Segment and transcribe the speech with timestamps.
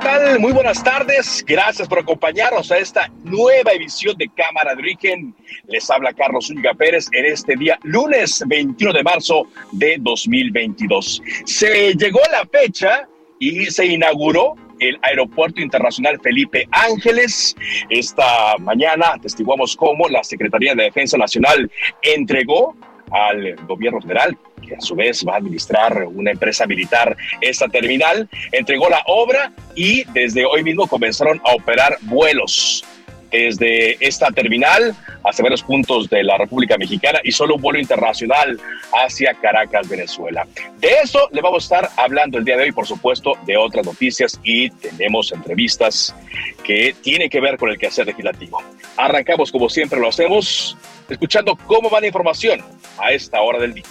[0.00, 0.40] Tal?
[0.40, 1.44] Muy buenas tardes.
[1.46, 5.34] Gracias por acompañarnos a esta nueva edición de Cámara de Origen.
[5.68, 11.22] Les habla Carlos Zúñiga Pérez en este día, lunes 21 de marzo de 2022.
[11.44, 17.54] Se llegó la fecha y se inauguró el Aeropuerto Internacional Felipe Ángeles.
[17.90, 21.70] Esta mañana atestiguamos cómo la Secretaría de Defensa Nacional
[22.02, 22.74] entregó
[23.10, 28.28] al gobierno federal, que a su vez va a administrar una empresa militar esta terminal,
[28.52, 32.84] entregó la obra y desde hoy mismo comenzaron a operar vuelos
[33.30, 34.94] desde esta terminal
[35.24, 38.60] hacia varios puntos de la República Mexicana y solo un vuelo internacional
[38.92, 40.46] hacia Caracas, Venezuela.
[40.78, 43.86] De eso le vamos a estar hablando el día de hoy, por supuesto, de otras
[43.86, 46.14] noticias y tenemos entrevistas
[46.64, 48.62] que tienen que ver con el quehacer legislativo.
[48.96, 50.76] Arrancamos como siempre lo hacemos,
[51.08, 52.62] escuchando cómo va la información
[53.00, 53.84] a esta hora del día.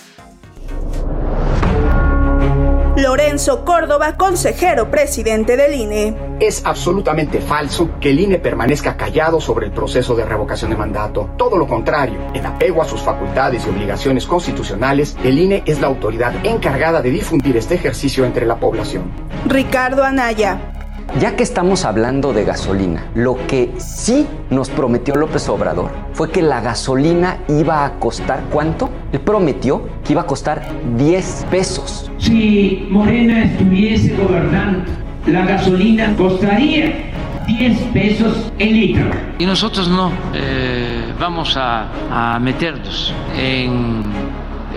[2.98, 6.16] Lorenzo Córdoba, consejero presidente del INE.
[6.42, 11.30] Es absolutamente falso que el INE permanezca callado sobre el proceso de revocación de mandato.
[11.38, 15.88] Todo lo contrario, en apego a sus facultades y obligaciones constitucionales, el INE es la
[15.88, 19.10] autoridad encargada de difundir este ejercicio entre la población.
[19.46, 20.79] Ricardo Anaya.
[21.18, 26.42] Ya que estamos hablando de gasolina, lo que sí nos prometió López Obrador fue que
[26.42, 28.90] la gasolina iba a costar ¿cuánto?
[29.12, 30.62] Él prometió que iba a costar
[30.98, 32.12] 10 pesos.
[32.20, 34.84] Si Morena estuviese gobernando,
[35.26, 37.12] la gasolina costaría
[37.48, 39.10] 10 pesos el litro.
[39.40, 44.04] Y nosotros no eh, vamos a, a, meternos en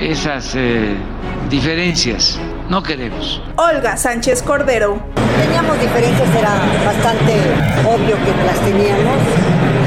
[0.00, 0.94] esas eh,
[1.50, 2.40] diferencias.
[2.70, 3.42] No queremos.
[3.56, 4.98] Olga Sánchez Cordero.
[5.42, 6.54] Teníamos diferencias, era
[6.86, 7.34] bastante
[7.84, 9.18] obvio que las teníamos.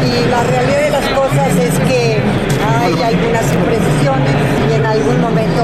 [0.03, 2.19] Y la realidad de las cosas es que
[2.61, 4.54] hay algunas imprecisiones
[4.95, 5.63] algún momento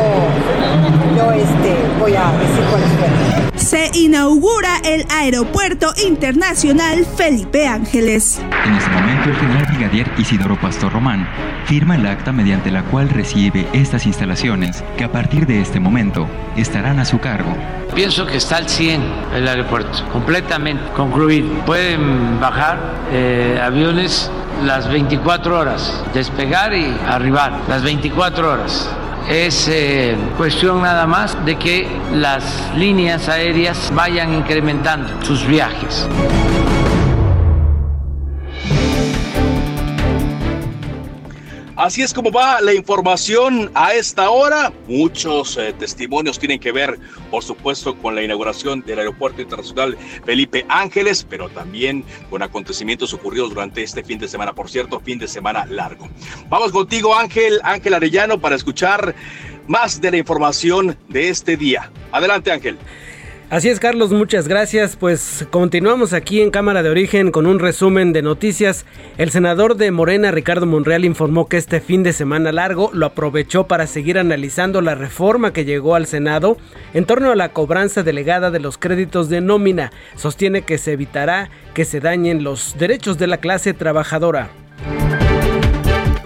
[1.15, 3.51] yo este, voy a decir cuáles fueron.
[3.55, 8.41] Se inaugura el Aeropuerto Internacional Felipe Ángeles.
[8.65, 11.27] En este momento, el general brigadier Isidoro Pastor Román
[11.65, 16.27] firma el acta mediante la cual recibe estas instalaciones que a partir de este momento
[16.57, 17.55] estarán a su cargo.
[17.93, 19.01] Pienso que está al 100
[19.35, 21.49] el aeropuerto, completamente concluido.
[21.65, 22.79] Pueden bajar
[23.11, 24.31] eh, aviones
[24.65, 28.89] las 24 horas, despegar y arribar las 24 horas.
[29.29, 36.07] Es eh, cuestión nada más de que las líneas aéreas vayan incrementando sus viajes.
[41.81, 44.71] Así es como va la información a esta hora.
[44.87, 46.99] Muchos eh, testimonios tienen que ver,
[47.31, 53.49] por supuesto, con la inauguración del Aeropuerto Internacional Felipe Ángeles, pero también con acontecimientos ocurridos
[53.49, 54.53] durante este fin de semana.
[54.53, 56.07] Por cierto, fin de semana largo.
[56.49, 59.15] Vamos contigo, Ángel, Ángel Arellano, para escuchar
[59.65, 61.91] más de la información de este día.
[62.11, 62.77] Adelante, Ángel.
[63.51, 64.95] Así es, Carlos, muchas gracias.
[64.95, 68.85] Pues continuamos aquí en Cámara de Origen con un resumen de noticias.
[69.17, 73.67] El senador de Morena, Ricardo Monreal, informó que este fin de semana largo lo aprovechó
[73.67, 76.56] para seguir analizando la reforma que llegó al Senado
[76.94, 79.91] en torno a la cobranza delegada de los créditos de nómina.
[80.16, 84.49] Sostiene que se evitará que se dañen los derechos de la clase trabajadora.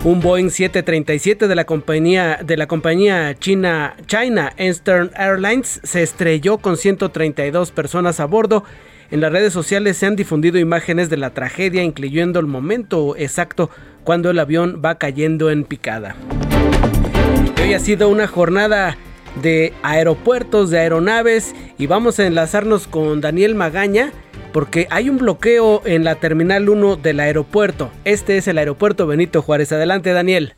[0.05, 6.59] Un Boeing 737 de la compañía, de la compañía china China Eastern Airlines se estrelló
[6.59, 8.63] con 132 personas a bordo.
[9.09, 13.71] En las redes sociales se han difundido imágenes de la tragedia, incluyendo el momento exacto
[14.03, 16.15] cuando el avión va cayendo en picada.
[17.59, 18.97] Hoy ha sido una jornada
[19.41, 24.13] de aeropuertos, de aeronaves y vamos a enlazarnos con Daniel Magaña
[24.55, 27.89] porque hay un bloqueo en la Terminal 1 del aeropuerto.
[28.05, 29.73] Este es el aeropuerto Benito Juárez.
[29.73, 30.53] Adelante, Daniel.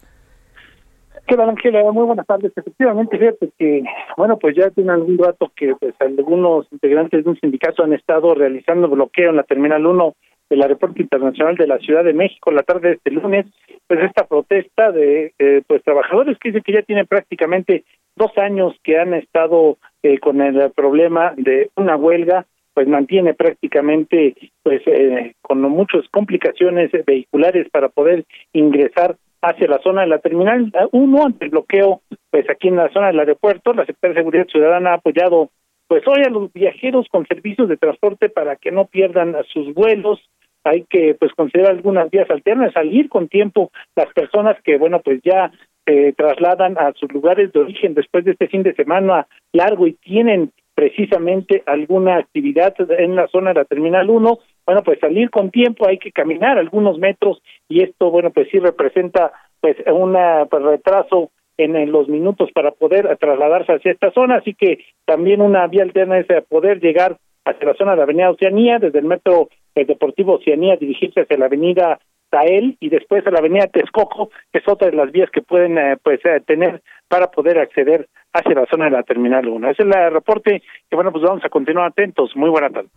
[1.25, 1.81] ¿Qué tal, Ángela?
[1.91, 2.51] Muy buenas tardes.
[2.55, 3.81] Efectivamente, fíjate que,
[4.15, 8.35] bueno, pues ya tiene algún rato que pues algunos integrantes de un sindicato han estado
[8.35, 10.13] realizando bloqueo en la Terminal 1
[10.51, 13.47] del Aeropuerto Internacional de la Ciudad de México la tarde de este lunes,
[13.87, 17.83] pues esta protesta de eh, pues trabajadores que dicen que ya tienen prácticamente
[18.15, 22.45] dos años que han estado eh, con el problema de una huelga,
[22.77, 30.01] pues mantiene prácticamente pues eh, con muchas complicaciones vehiculares para poder ingresar hacia la zona
[30.01, 30.71] de la terminal.
[30.91, 34.47] Uno ante el bloqueo pues aquí en la zona del aeropuerto la Secretaría de Seguridad
[34.47, 35.49] Ciudadana ha apoyado
[35.87, 40.19] pues hoy a los viajeros con servicios de transporte para que no pierdan sus vuelos.
[40.63, 45.19] Hay que pues considerar algunas vías alternas salir con tiempo las personas que bueno pues
[45.23, 45.51] ya
[45.83, 49.93] se trasladan a sus lugares de origen después de este fin de semana largo y
[49.93, 55.49] tienen precisamente alguna actividad en la zona de la Terminal 1, bueno, pues salir con
[55.49, 60.15] tiempo, hay que caminar algunos metros y esto, bueno, pues sí representa pues un
[60.51, 65.65] pues, retraso en, los minutos para poder trasladarse hacia esta zona, así que también una
[65.65, 69.49] vía alterna es poder llegar hacia la zona de la Avenida Oceanía, desde el metro
[69.73, 71.97] Deportivo Oceanía, dirigirse hacia la Avenida
[72.29, 75.77] Tael y después a la Avenida Texcoco, que es otra de las vías que pueden
[75.77, 79.69] eh, pues eh, tener para poder acceder hacia la zona de la Terminal 1.
[79.69, 82.35] Ese es el reporte que bueno, pues vamos a continuar atentos.
[82.35, 82.89] Muy buena tarde.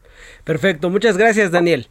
[0.44, 1.86] Perfecto, muchas gracias Daniel.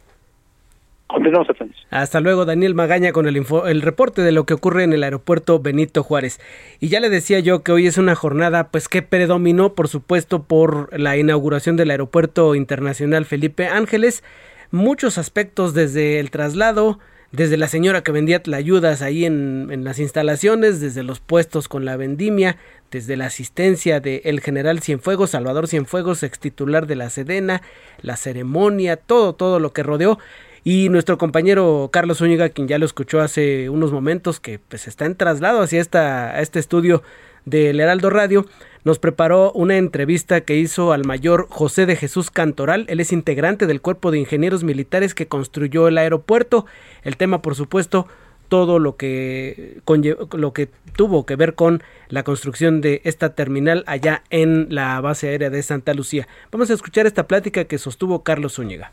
[1.12, 1.86] Continuamos atentos.
[1.90, 5.58] Hasta luego, Daniel Magaña, con el, el reporte de lo que ocurre en el aeropuerto
[5.58, 6.40] Benito Juárez.
[6.78, 10.44] Y ya le decía yo que hoy es una jornada, pues que predominó, por supuesto,
[10.44, 14.22] por la inauguración del aeropuerto internacional Felipe Ángeles.
[14.70, 17.00] Muchos aspectos desde el traslado,
[17.32, 21.84] desde la señora que vendía ayudas ahí en, en, las instalaciones, desde los puestos con
[21.84, 22.56] la vendimia,
[22.90, 27.62] desde la asistencia del el general Cienfuegos, Salvador Cienfuegos, ex titular de la Sedena,
[28.02, 30.18] la ceremonia, todo, todo lo que rodeó.
[30.64, 35.06] Y nuestro compañero Carlos Zúñiga, quien ya lo escuchó hace unos momentos, que pues está
[35.06, 37.02] en traslado hacia esta, este estudio
[37.46, 38.46] del Heraldo Radio,
[38.84, 42.86] nos preparó una entrevista que hizo al mayor José de Jesús Cantoral.
[42.88, 46.66] Él es integrante del cuerpo de ingenieros militares que construyó el aeropuerto.
[47.02, 48.06] El tema, por supuesto,
[48.48, 49.80] todo lo que,
[50.32, 55.28] lo que tuvo que ver con la construcción de esta terminal allá en la base
[55.28, 56.26] aérea de Santa Lucía.
[56.50, 58.92] Vamos a escuchar esta plática que sostuvo Carlos Zúñiga.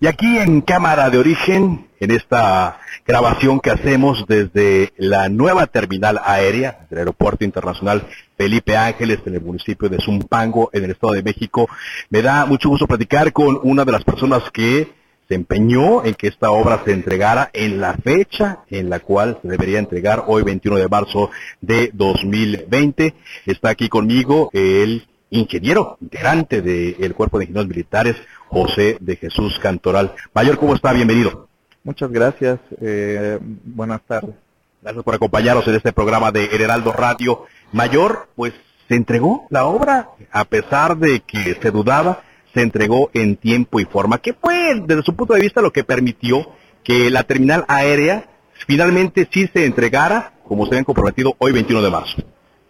[0.00, 6.20] Y aquí en Cámara de Origen, en esta grabación que hacemos desde la nueva terminal
[6.24, 8.04] aérea del Aeropuerto Internacional
[8.36, 11.68] Felipe Ángeles en el municipio de Zumpango, en el Estado de México,
[12.10, 14.92] me da mucho gusto platicar con una de las personas que
[15.28, 19.48] se empeñó en que esta obra se entregara en la fecha en la cual se
[19.48, 21.30] debería entregar hoy 21 de marzo
[21.60, 23.14] de 2020.
[23.46, 28.16] Está aquí conmigo el ingeniero, integrante del Cuerpo de Ingenieros Militares,
[28.54, 30.14] José de Jesús Cantoral.
[30.32, 30.92] Mayor, ¿cómo está?
[30.92, 31.48] Bienvenido.
[31.82, 32.60] Muchas gracias.
[32.80, 34.36] Eh, buenas tardes.
[34.80, 37.46] Gracias por acompañarnos en este programa de Heraldo Radio.
[37.72, 38.52] Mayor, pues
[38.86, 42.22] se entregó la obra, a pesar de que se dudaba,
[42.54, 44.18] se entregó en tiempo y forma.
[44.18, 46.46] ¿Qué fue, desde su punto de vista, lo que permitió
[46.84, 48.28] que la terminal aérea
[48.68, 52.22] finalmente sí se entregara, como se habían comprometido hoy 21 de marzo?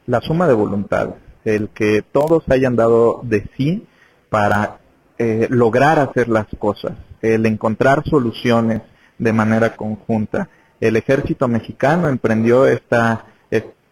[0.06, 3.86] La suma de voluntades, el que todos hayan dado de sí
[4.30, 4.78] para
[5.18, 8.82] eh, lograr hacer las cosas, el encontrar soluciones
[9.18, 10.48] de manera conjunta.
[10.80, 13.26] El ejército mexicano emprendió esta,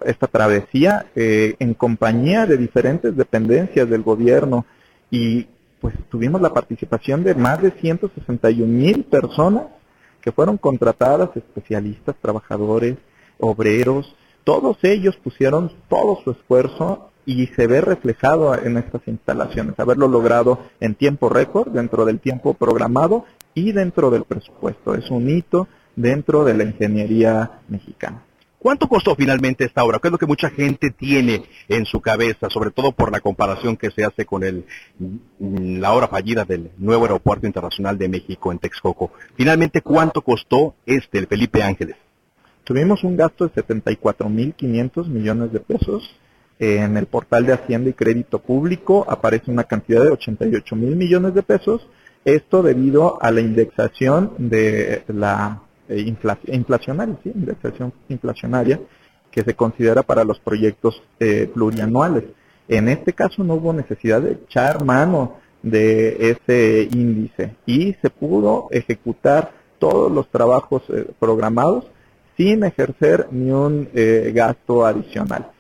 [0.05, 4.67] esta travesía eh, en compañía de diferentes dependencias del gobierno
[5.11, 5.47] y
[5.81, 9.65] pues tuvimos la participación de más de 161 mil personas
[10.21, 12.97] que fueron contratadas, especialistas, trabajadores,
[13.39, 20.09] obreros, todos ellos pusieron todo su esfuerzo y se ve reflejado en estas instalaciones, haberlo
[20.09, 23.25] logrado en tiempo récord, dentro del tiempo programado
[23.55, 24.95] y dentro del presupuesto.
[24.95, 28.23] Es un hito dentro de la ingeniería mexicana.
[28.59, 29.99] ¿Cuánto costó finalmente esta obra?
[29.99, 33.77] ¿Qué es lo que mucha gente tiene en su cabeza, sobre todo por la comparación
[33.77, 34.65] que se hace con el,
[35.41, 39.11] la obra fallida del nuevo aeropuerto internacional de México en Texcoco?
[39.35, 41.97] Finalmente, ¿cuánto costó este, el Felipe Ángeles?
[42.63, 46.15] Tuvimos un gasto de 74.500 millones de pesos
[46.63, 51.35] en el portal de Hacienda y Crédito Público aparece una cantidad de 88 mil millones
[51.35, 51.89] de pesos.
[52.25, 56.15] Esto debido a la indexación de la eh,
[56.47, 57.33] inflacionaria, ¿sí?
[57.35, 58.79] indexación inflacionaria
[59.33, 62.27] que se considera para los proyectos eh, plurianuales.
[62.69, 68.69] En este caso no hubo necesidad de echar mano de ese índice y se pudo
[68.71, 69.51] ejecutar
[69.81, 71.87] todos los trabajos eh, programados
[72.37, 73.89] sin ejercer ni un
[74.33, 75.52] gasto adicional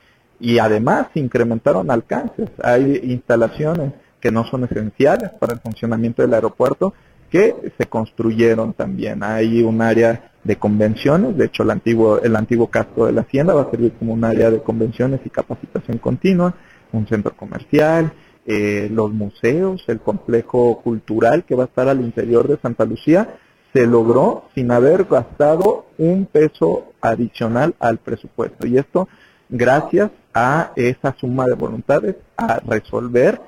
[0.42, 2.50] y además incrementaron alcances.
[2.62, 6.94] Hay instalaciones que no son esenciales para el funcionamiento del aeropuerto
[7.30, 9.22] que se construyeron también.
[9.22, 13.54] Hay un área de convenciones, de hecho el antiguo, el antiguo casco de la hacienda
[13.54, 16.54] va a servir como un área de convenciones y capacitación continua,
[16.90, 18.12] un centro comercial,
[18.44, 23.36] eh, los museos, el complejo cultural que va a estar al interior de Santa Lucía,
[23.72, 28.66] se logró sin haber gastado un peso adicional al presupuesto.
[28.66, 29.08] Y esto
[29.48, 33.40] gracias a esa suma de voluntades, a resolver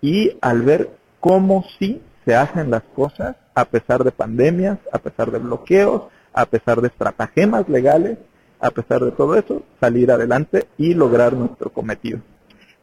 [0.00, 0.90] y al ver
[1.20, 6.02] cómo sí se hacen las cosas a pesar de pandemias, a pesar de bloqueos,
[6.32, 8.18] a pesar de estratagemas legales,
[8.60, 12.20] a pesar de todo eso, salir adelante y lograr nuestro cometido.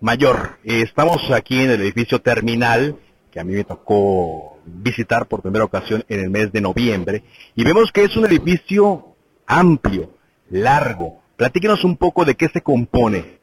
[0.01, 2.97] Mayor, eh, estamos aquí en el edificio terminal
[3.31, 7.23] que a mí me tocó visitar por primera ocasión en el mes de noviembre
[7.55, 10.11] y vemos que es un edificio amplio,
[10.49, 11.21] largo.
[11.35, 13.34] Platíquenos un poco de qué se compone.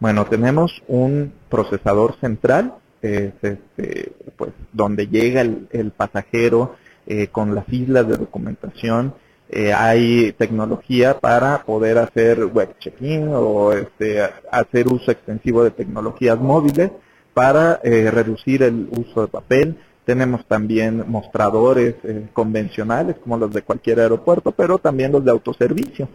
[0.00, 6.76] Bueno, tenemos un procesador central, es este, pues, donde llega el, pasajero
[7.06, 9.14] eh, con las islas de documentación.
[9.50, 16.38] Eh, hay tecnología para poder hacer web check-in o este, hacer uso extensivo de tecnologías
[16.38, 16.90] móviles
[17.34, 19.78] para eh, reducir el uso de papel.
[20.04, 21.96] Tenemos también mostradores
[22.32, 26.08] convencionales como los de cualquier aeropuerto, pero también los de autoservicio.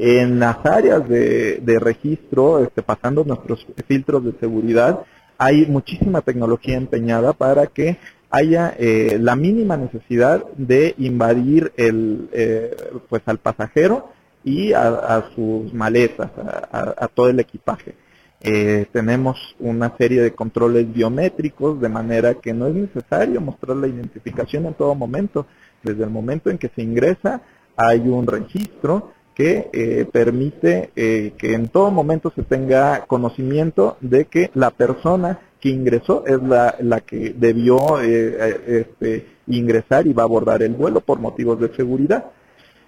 [0.00, 5.00] En las áreas de, registro, este, pasando nuestros filtros de seguridad,
[5.36, 7.98] hay muchísima tecnología empeñada para que
[8.30, 12.76] haya eh, la mínima necesidad de invadir eh,
[13.08, 14.10] pues al pasajero
[14.44, 16.30] y a, sus maletas,
[16.70, 17.96] a, todo el equipaje.
[18.40, 23.88] Eh, tenemos una serie de controles biométricos de manera que no es necesario mostrar la
[23.88, 25.46] identificación en todo momento.
[25.82, 27.42] Desde el momento en que se ingresa
[27.76, 34.24] hay un registro que eh, permite eh, que en todo momento se tenga conocimiento de
[34.24, 40.24] que la persona que ingresó es la, la que debió eh, este, ingresar y va
[40.24, 42.32] a abordar el vuelo por motivos de seguridad.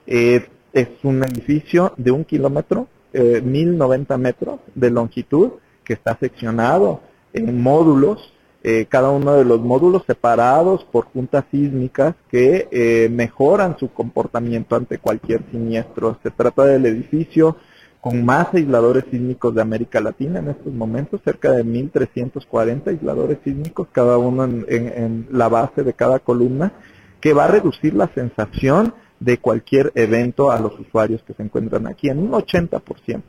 [0.07, 5.51] es un edificio de un kilómetro, 1090 metros de longitud,
[5.85, 7.01] que está seccionado
[7.33, 13.79] en módulos eh, cada uno de los módulos separados por juntas sísmicas que eh, mejoran
[13.79, 16.19] su comportamiento ante cualquier siniestro.
[16.23, 17.57] Se trata del edificio
[18.03, 23.89] con más aisladores sísmicos de América Latina en estos momentos, cerca de 1.340 aisladores sísmicos,
[23.93, 26.73] cada uno en, en la base de cada columna,
[27.21, 31.87] que va a reducir la sensación de cualquier evento a los usuarios que se encuentran
[31.87, 33.23] aquí en un 80%.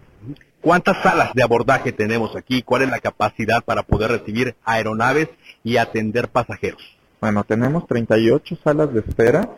[0.61, 2.61] ¿Cuántas salas de abordaje tenemos aquí?
[2.61, 5.27] ¿Cuál es la capacidad para poder recibir aeronaves
[5.63, 6.83] y atender pasajeros?
[7.19, 9.49] Bueno, tenemos 38 salas de espera,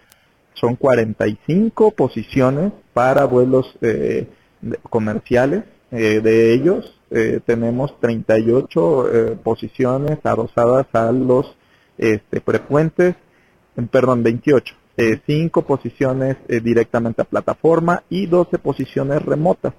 [0.54, 4.28] son 45 posiciones para vuelos eh,
[4.90, 5.66] comerciales.
[5.92, 11.54] Eh, de ellos eh, tenemos 38 posiciones adosadas a los
[11.98, 13.16] este, prepuentes,
[13.92, 14.74] perdón, 28.
[15.26, 19.74] 5 posiciones directamente a plataforma y 12 posiciones remotas.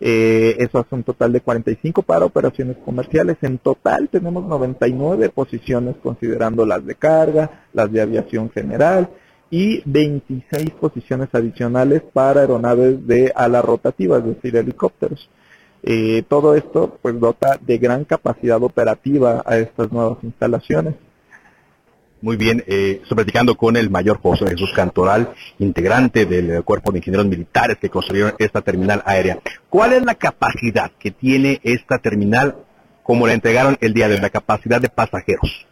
[0.00, 3.36] Eh, eso hace un total de 45 para operaciones comerciales.
[3.42, 9.08] En total tenemos 99 posiciones considerando las de carga, las de aviación general
[9.50, 15.30] y 26 posiciones adicionales para aeronaves de ala rotativa, es decir, helicópteros.
[15.82, 20.94] Eh, todo esto pues dota de gran capacidad operativa a estas nuevas instalaciones.
[22.24, 26.96] Muy bien, eh, estoy platicando con el mayor José Jesús Cantoral, integrante del Cuerpo de
[26.96, 29.40] Ingenieros Militares que construyeron esta terminal aérea.
[29.68, 32.56] ¿Cuál es la capacidad que tiene esta terminal
[33.02, 35.66] como la entregaron el día de hoy, la capacidad de pasajeros?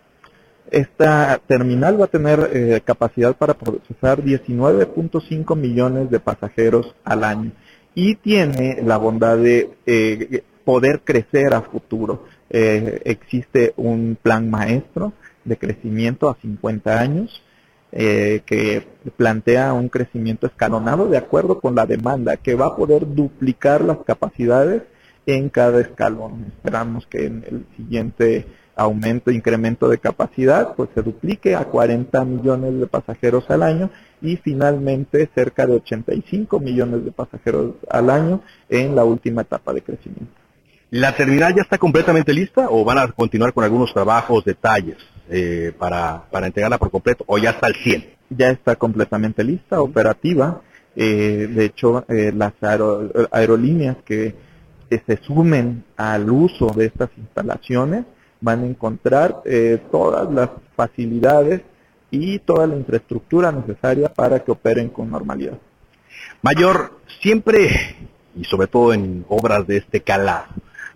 [0.71, 7.52] Esta terminal va a tener eh, capacidad para procesar 19.5 millones de pasajeros al año
[7.94, 12.26] y tiene la bondad de eh, poder crecer a futuro.
[12.50, 17.42] Eh, existe un plan maestro de crecimiento a 50 años,
[17.92, 23.14] eh, que plantea un crecimiento escalonado de acuerdo con la demanda, que va a poder
[23.14, 24.82] duplicar las capacidades
[25.26, 26.52] en cada escalón.
[26.56, 32.80] Esperamos que en el siguiente aumento, incremento de capacidad, pues se duplique a 40 millones
[32.80, 38.96] de pasajeros al año y finalmente cerca de 85 millones de pasajeros al año en
[38.96, 40.32] la última etapa de crecimiento.
[40.90, 44.99] ¿La terminal ya está completamente lista o van a continuar con algunos trabajos, detalles?
[45.30, 48.06] Eh, para, para entregarla por completo o ya está al 100?
[48.30, 50.60] Ya está completamente lista, operativa.
[50.96, 52.52] Eh, de hecho, eh, las
[53.30, 54.52] aerolíneas que,
[55.06, 58.04] se sumen al uso de estas instalaciones
[58.42, 59.40] van a encontrar
[59.90, 61.62] todas las facilidades
[62.10, 65.56] y toda la infraestructura necesaria para que operen con normalidad.
[66.42, 67.96] Mayor, siempre,
[68.36, 70.48] y sobre todo en obras de este calado,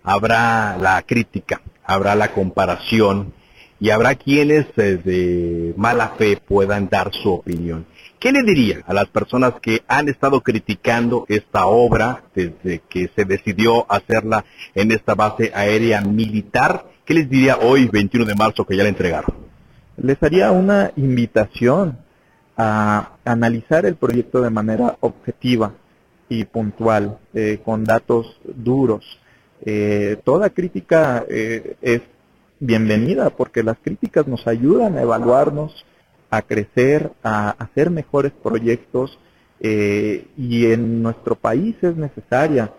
[0.03, 3.33] habrá la crítica, habrá la comparación
[3.79, 7.85] y habrá quienes eh, de mala fe puedan dar su opinión.
[8.19, 13.25] ¿Qué le diría a las personas que han estado criticando esta obra desde que se
[13.25, 14.43] decidió hacerla
[14.73, 16.85] en esta base aérea militar?
[17.05, 19.35] ¿Qué les diría hoy, 21 de marzo, que ya la entregaron?
[19.97, 21.99] Les haría una invitación
[22.57, 25.73] a analizar el proyecto de manera objetiva
[26.27, 29.05] y puntual, eh, con datos duros.
[29.63, 32.01] Eh, toda crítica eh, es
[32.59, 35.85] bienvenida porque las críticas nos ayudan a evaluarnos,
[36.29, 39.19] a crecer, a hacer mejores proyectos
[39.59, 42.73] y en nuestro país es necesaria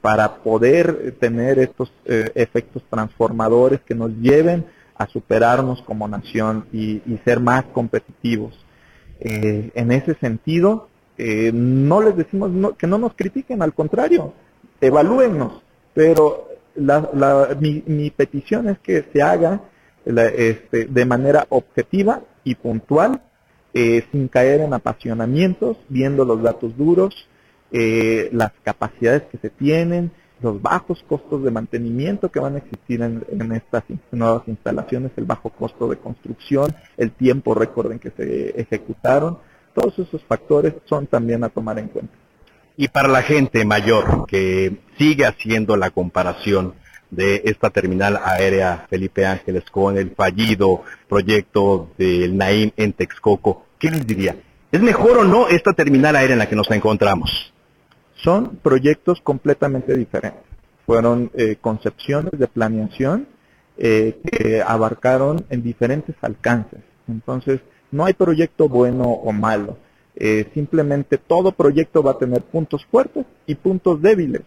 [0.00, 7.40] para poder tener estos efectos transformadores que nos lleven a superarnos como nación y ser
[7.40, 8.54] más competitivos.
[9.24, 14.32] Eh, en ese sentido, eh, no les decimos que no nos critiquen, al contrario,
[14.80, 15.62] evalúennos,
[15.94, 19.60] pero mi, petición es que se haga
[20.04, 23.22] este, de manera objetiva y puntual,
[23.74, 27.28] eh, sin caer en apasionamientos, viendo los datos duros,
[27.70, 30.12] las capacidades que se tienen,
[30.42, 35.50] los bajos costos de mantenimiento que van a existir en, estas nuevas instalaciones, el bajo
[35.50, 39.38] costo de construcción, el tiempo récord en que se ejecutaron,
[39.74, 42.12] todos esos factores son también a tomar en cuenta.
[42.76, 46.74] Y para la gente mayor que sigue haciendo la comparación
[47.10, 53.90] de esta terminal aérea Felipe Ángeles con el fallido proyecto del Naim en Texcoco, ¿qué
[53.90, 54.36] les diría?
[54.70, 57.52] ¿Es mejor o no esta terminal aérea en la que nos encontramos?
[58.14, 60.44] Son proyectos completamente diferentes.
[60.86, 63.26] Fueron eh, concepciones de planeación
[63.78, 66.78] eh, que abarcaron en diferentes alcances.
[67.08, 67.58] Entonces,
[67.90, 69.78] no hay proyecto bueno o malo.
[70.14, 74.42] Eh, simplemente todo proyecto va a tener puntos fuertes y puntos débiles.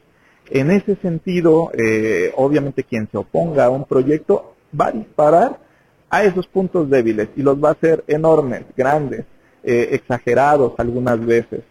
[0.49, 1.71] En ese sentido,
[2.35, 5.59] obviamente quien se oponga a un proyecto va a disparar
[6.09, 9.25] a esos puntos débiles y los va a hacer enormes, grandes,
[9.63, 11.61] exagerados algunas veces.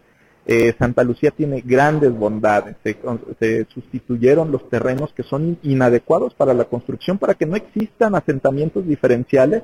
[0.46, 2.76] Eh, Santa Lucía tiene grandes bondades.
[2.82, 8.86] Se, sustituyeron los terrenos que son inadecuados para la construcción para que no existan asentamientos
[8.86, 9.62] diferenciales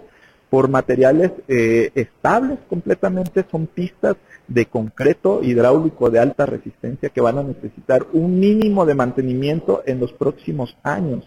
[0.51, 3.47] por materiales eh, estables completamente.
[3.51, 4.17] Son pistas
[4.49, 10.01] de concreto hidráulico de alta resistencia que van a necesitar un mínimo de mantenimiento en
[10.01, 11.25] los próximos años.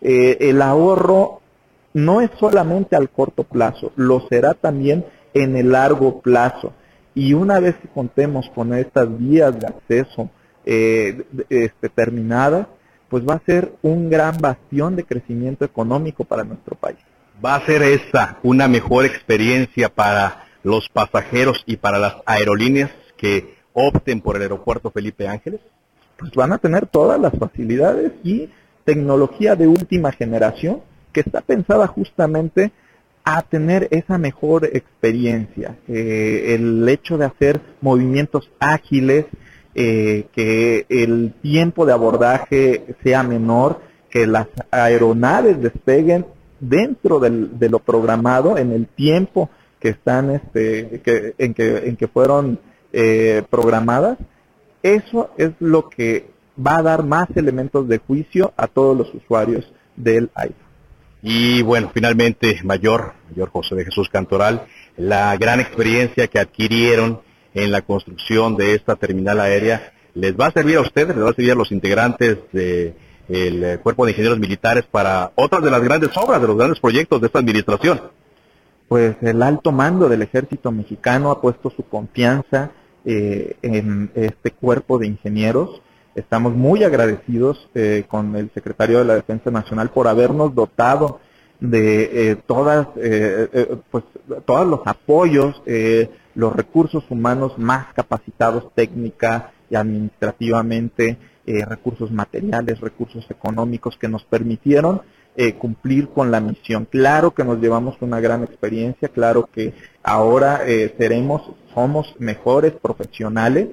[0.00, 1.42] Eh, el ahorro
[1.92, 5.04] no es solamente al corto plazo, lo será también
[5.34, 6.72] en el largo plazo
[7.14, 10.30] y una vez que contemos con estas vías de acceso
[10.64, 12.66] eh, este, terminadas,
[13.08, 16.98] pues va a ser un gran bastión de crecimiento económico para nuestro país.
[17.44, 23.56] ¿Va a ser esta una mejor experiencia para los pasajeros y para las aerolíneas que
[23.72, 25.60] opten por el aeropuerto Felipe Ángeles?
[26.18, 28.48] Pues van a tener todas las facilidades y
[28.84, 32.70] tecnología de última generación que está pensada justamente
[33.24, 35.76] a tener esa mejor experiencia.
[35.88, 39.26] Eh, el hecho de hacer movimientos ágiles,
[39.74, 46.24] eh, que el tiempo de abordaje sea menor, que las aeronaves despeguen
[46.62, 52.06] dentro de lo programado en el tiempo que están este, que, en, que, en que
[52.06, 52.60] fueron
[52.92, 54.16] eh, programadas,
[54.82, 59.72] eso es lo que va a dar más elementos de juicio a todos los usuarios
[59.96, 60.56] del iPhone.
[61.20, 67.20] Y bueno, finalmente, Mayor, Mayor José de Jesús Cantoral, la gran experiencia que adquirieron
[67.54, 71.30] en la construcción de esta terminal aérea, ¿les va a servir a ustedes, les va
[71.30, 72.94] a servir a los integrantes del
[73.32, 77.20] eh, Cuerpo de Ingenieros Militares para otras de las grandes obras, de los grandes proyectos
[77.20, 78.00] de esta administración?
[78.88, 82.72] Pues el alto mando del ejército mexicano ha puesto su confianza
[83.04, 85.80] eh, en este cuerpo de ingenieros
[86.14, 91.20] Estamos muy agradecidos eh, con el secretario de la Defensa Nacional por habernos dotado
[91.58, 92.88] de todas,
[93.90, 94.04] pues,
[94.44, 95.62] todos los apoyos,
[96.34, 101.18] los recursos humanos más capacitados técnica y administrativamente,
[101.68, 105.02] recursos materiales, recursos económicos que nos permitieron
[105.58, 106.84] cumplir con la misión.
[106.84, 110.60] Claro que nos llevamos una gran experiencia, claro que ahora
[110.98, 113.68] seremos, somos mejores profesionales.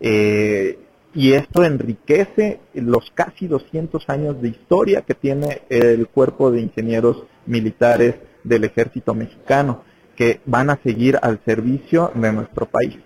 [0.00, 0.78] Eh,
[1.14, 7.22] y esto enriquece los casi 200 años de historia que tiene el cuerpo de ingenieros
[7.46, 9.84] militares del ejército mexicano,
[10.16, 12.98] que van a seguir al servicio de nuestro país.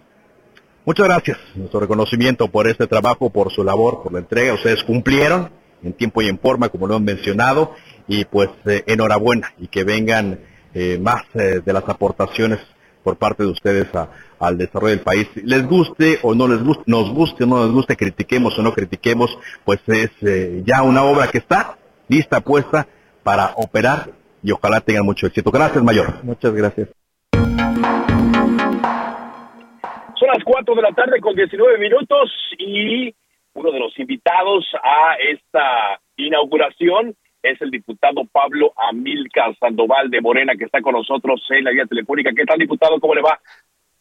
[0.89, 4.55] Muchas gracias, nuestro reconocimiento por este trabajo, por su labor, por la entrega.
[4.55, 5.51] Ustedes cumplieron
[5.83, 7.75] en tiempo y en forma, como lo han mencionado,
[8.07, 10.41] y pues eh, enhorabuena y que vengan
[10.73, 12.61] eh, más eh, de las aportaciones
[13.05, 13.89] por parte de ustedes
[14.39, 15.29] al desarrollo del país.
[15.35, 18.73] Les guste o no les guste, nos guste o no nos guste, critiquemos o no
[18.73, 20.11] critiquemos, pues es
[20.65, 21.77] ya una obra que está
[22.09, 22.89] lista, puesta
[23.23, 25.51] para operar y ojalá tengan mucho éxito.
[25.51, 26.25] Gracias, Mayor.
[26.25, 26.89] Muchas gracias.
[30.19, 33.15] Son las 4 de la tarde con 19 minutos y
[33.55, 40.55] uno de los invitados a esta inauguración es el diputado Pablo Amilcar Sandoval de Morena,
[40.57, 42.33] que está con nosotros en la vía telefónica.
[42.35, 42.99] ¿Qué tal, diputado?
[42.99, 43.39] ¿Cómo le va?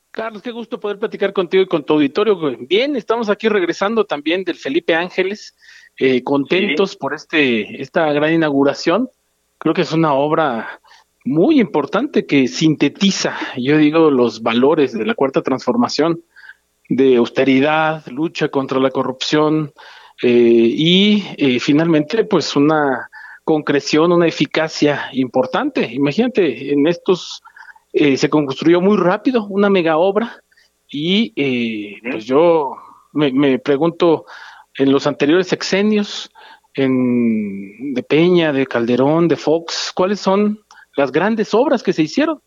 [0.09, 2.35] Carlos, qué gusto poder platicar contigo y con tu auditorio.
[2.61, 5.55] Bien, estamos aquí regresando también del Felipe Ángeles,
[5.99, 9.09] eh, contentos por este esta gran inauguración.
[9.59, 10.79] Creo que es una obra
[11.27, 16.23] muy importante que sintetiza, yo digo, los valores de la cuarta transformación
[16.89, 19.73] de austeridad, lucha contra la corrupción
[20.23, 23.09] eh, y eh, finalmente pues una
[23.43, 25.91] concreción, una eficacia importante.
[25.93, 27.41] Imagínate, en estos
[27.93, 30.41] eh, se construyó muy rápido una mega obra
[30.89, 32.77] y pues yo
[33.11, 34.25] me, me, pregunto
[34.75, 36.31] en los anteriores sexenios
[36.73, 40.63] en, de Peña, de Calderón, de Fox, ¿cuáles son
[40.97, 42.41] las grandes obras que se hicieron?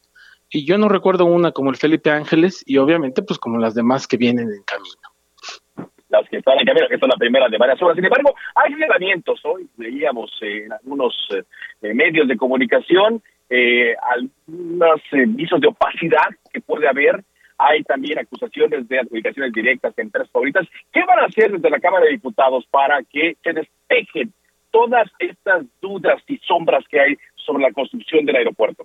[0.50, 4.06] y yo no recuerdo una como el Felipe Ángeles y obviamente pues como las demás
[4.06, 5.90] que vienen en camino.
[6.08, 7.94] Las que están en camino, que son la primera de varias obras.
[7.94, 9.40] Sin embargo, hay señalamientos.
[9.44, 16.60] Hoy leíamos en algunos eh, medios de comunicación eh, algunos eh, visos de opacidad que
[16.60, 17.22] puede haber.
[17.58, 20.66] Hay también acusaciones de adjudicaciones directas en tres favoritas.
[20.92, 24.32] ¿Qué van a hacer desde la Cámara de Diputados para que se despejen
[24.70, 27.18] todas estas dudas y sombras que hay
[27.50, 28.84] sobre la construcción del aeropuerto?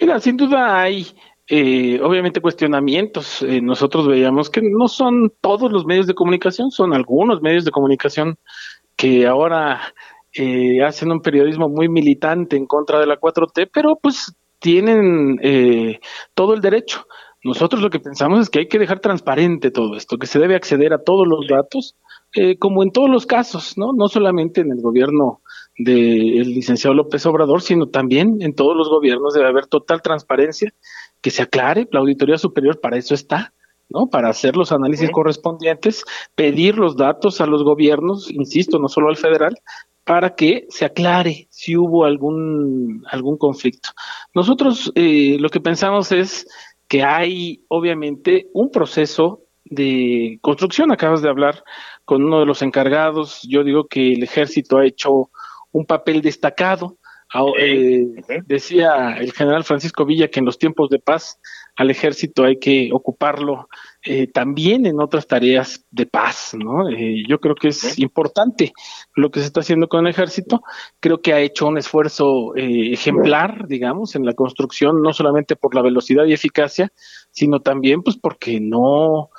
[0.00, 1.06] Mira, sin duda hay
[1.46, 3.42] eh, obviamente cuestionamientos.
[3.42, 7.70] Eh, nosotros veíamos que no son todos los medios de comunicación, son algunos medios de
[7.70, 8.36] comunicación
[8.96, 9.80] que ahora
[10.32, 15.38] eh, hacen un periodismo muy militante en contra de la 4T, pero pues tienen
[16.32, 17.06] todo el derecho.
[17.42, 20.54] Nosotros lo que pensamos es que hay que dejar transparente todo esto, que se debe
[20.54, 21.96] acceder a todos los datos,
[22.58, 23.92] como en todos los casos, ¿no?
[23.92, 25.42] No solamente en el gobierno
[25.76, 30.72] del licenciado López Obrador, sino también en todos los gobiernos debe haber total transparencia,
[31.20, 33.52] que se aclare, la Auditoría Superior para eso está,
[33.88, 34.06] ¿no?
[34.10, 39.16] Para hacer los análisis correspondientes, pedir los datos a los gobiernos, insisto, no solo al
[39.16, 39.54] federal,
[40.04, 43.90] para que se aclare si hubo algún, algún conflicto.
[44.34, 46.46] Nosotros eh, lo que pensamos es
[46.88, 51.64] que hay obviamente un proceso de construcción, acabas de hablar
[52.04, 55.30] con uno de los encargados, yo digo que el ejército ha hecho
[55.74, 56.96] un papel destacado.
[57.58, 58.06] Eh,
[58.46, 61.40] decía el general Francisco Villa que en los tiempos de paz
[61.74, 63.68] al ejército hay que ocuparlo
[64.04, 66.88] eh, también en otras tareas de paz, ¿no?
[66.88, 68.72] Eh, yo creo que es importante
[69.16, 70.62] lo que se está haciendo con el ejército.
[71.00, 75.82] Creo que ha hecho un esfuerzo ejemplar, digamos, en la construcción, no solamente por la
[75.82, 76.92] velocidad y eficacia,
[77.32, 79.30] sino también, pues, porque no,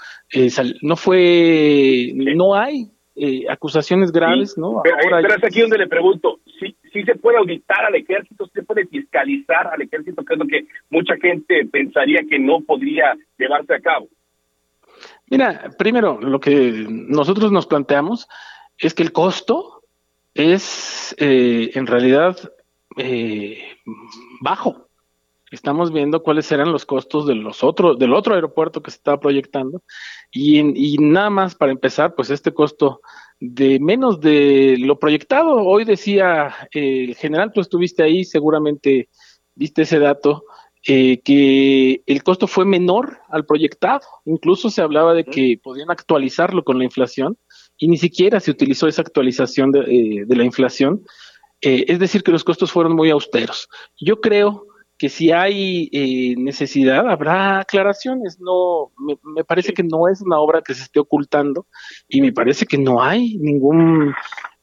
[0.81, 4.81] no fue, no hay eh, acusaciones graves, ¿no?
[4.83, 8.85] Pero, es aquí donde le pregunto, ¿sí, ¿sí se puede auditar al ejército, se puede
[8.87, 13.79] fiscalizar al ejército, que es lo que mucha gente pensaría que no podría llevarse a
[13.79, 14.07] cabo?
[15.29, 18.27] Mira, primero, lo que nosotros nos planteamos
[18.77, 19.81] es que el costo
[20.33, 22.37] es eh, en realidad
[22.97, 23.77] eh,
[24.41, 24.84] bajo
[25.55, 29.19] estamos viendo cuáles eran los costos de los otros, del otro aeropuerto que se estaba
[29.19, 29.81] proyectando
[30.31, 33.01] y, y nada más para empezar, pues este costo
[33.39, 35.55] de menos de lo proyectado.
[35.55, 39.09] Hoy decía eh, el general, tú estuviste ahí, seguramente
[39.55, 40.45] viste ese dato,
[40.87, 44.01] eh, que el costo fue menor al proyectado.
[44.25, 47.37] Incluso se hablaba de que podían actualizarlo con la inflación
[47.77, 51.03] y ni siquiera se utilizó esa actualización de, eh, de la inflación.
[51.61, 53.69] es decir, que los costos fueron muy austeros.
[53.99, 58.39] Yo creo que si hay eh, necesidad habrá aclaraciones.
[58.39, 61.67] No, me, parece que no es una obra que se esté ocultando
[62.07, 64.13] y me parece que no hay ningún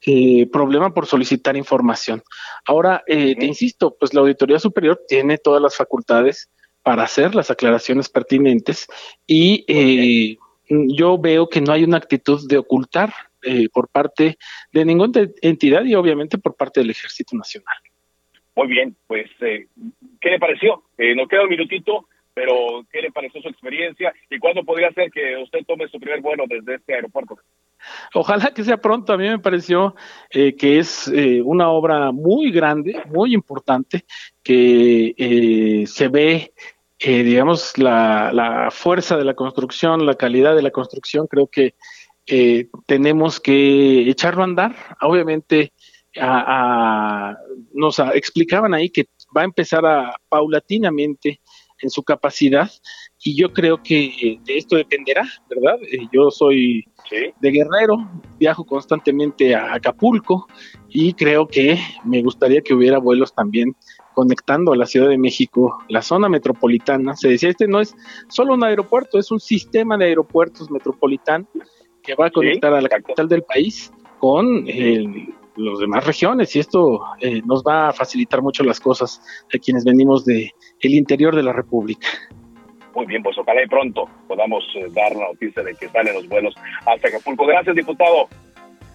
[0.06, 2.22] eh, problema por solicitar información.
[2.66, 6.48] Ahora, eh, te insisto, pues la Auditoría Superior tiene todas las facultades
[6.82, 8.88] para hacer las aclaraciones pertinentes
[9.26, 10.36] y
[10.68, 13.12] yo veo que no hay una actitud de ocultar
[13.72, 14.36] por parte
[14.72, 17.76] de ninguna entidad y obviamente por parte del Ejército Nacional.
[18.54, 19.66] Muy bien, pues, eh,
[20.20, 20.82] ¿qué le pareció?
[20.98, 24.12] Eh, nos queda un minutito, pero ¿qué le pareció su experiencia?
[24.30, 27.38] ¿Y cuándo podría ser que usted tome su primer vuelo desde este aeropuerto?
[28.14, 29.12] Ojalá que sea pronto.
[29.12, 29.94] A mí me pareció
[30.30, 34.04] eh, que es eh, una obra muy grande, muy importante,
[34.42, 36.52] que eh, se ve,
[36.98, 41.26] eh, digamos, la, la fuerza de la construcción, la calidad de la construcción.
[41.26, 41.74] Creo que
[42.26, 44.76] eh, tenemos que echarlo a andar.
[45.00, 45.72] Obviamente,
[46.20, 47.36] a,
[47.72, 51.40] nos explicaban ahí que va a empezar a paulatinamente
[51.80, 52.70] en su capacidad
[53.24, 55.78] y yo creo que de esto dependerá, ¿verdad?
[55.82, 60.46] Eh, yo soy de Guerrero, viajo constantemente a Acapulco
[60.88, 63.76] y creo que me gustaría que hubiera vuelos también
[64.14, 67.14] conectando a la Ciudad de México, la zona metropolitana.
[67.16, 67.94] Se decía, este no es
[68.28, 71.46] solo un aeropuerto, es un sistema de aeropuertos metropolitano
[72.02, 76.60] que va a conectar a la capital del país con el las demás regiones y
[76.60, 79.22] esto eh, nos va a facilitar mucho las cosas
[79.54, 82.06] a quienes venimos de el interior de la República.
[82.94, 86.28] Muy bien, pues ojalá y pronto podamos eh, dar la noticia de que salen los
[86.28, 86.54] vuelos
[86.86, 87.46] hasta Acapulco.
[87.46, 88.28] Gracias, diputado.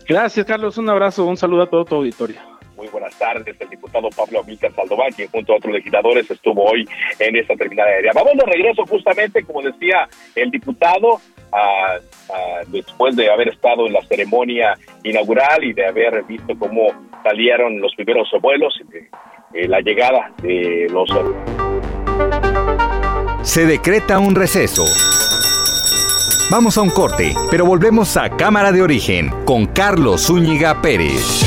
[0.07, 0.77] Gracias, Carlos.
[0.77, 2.39] Un abrazo, un saludo a todo tu auditorio.
[2.77, 6.87] Muy buenas tardes, el diputado Pablo Amílcar Saldoval, quien junto a otros legisladores estuvo hoy
[7.17, 8.11] en esta terminal aérea.
[8.13, 11.19] Vamos de regreso justamente, como decía el diputado,
[12.67, 16.87] después de haber estado en la ceremonia inaugural y de haber visto cómo
[17.23, 18.73] salieron los primeros vuelos,
[19.53, 21.09] eh, la llegada de los...
[23.41, 24.83] Se decreta un receso.
[26.49, 31.46] Vamos a un corte, pero volvemos a Cámara de Origen con Carlos Zúñiga Pérez.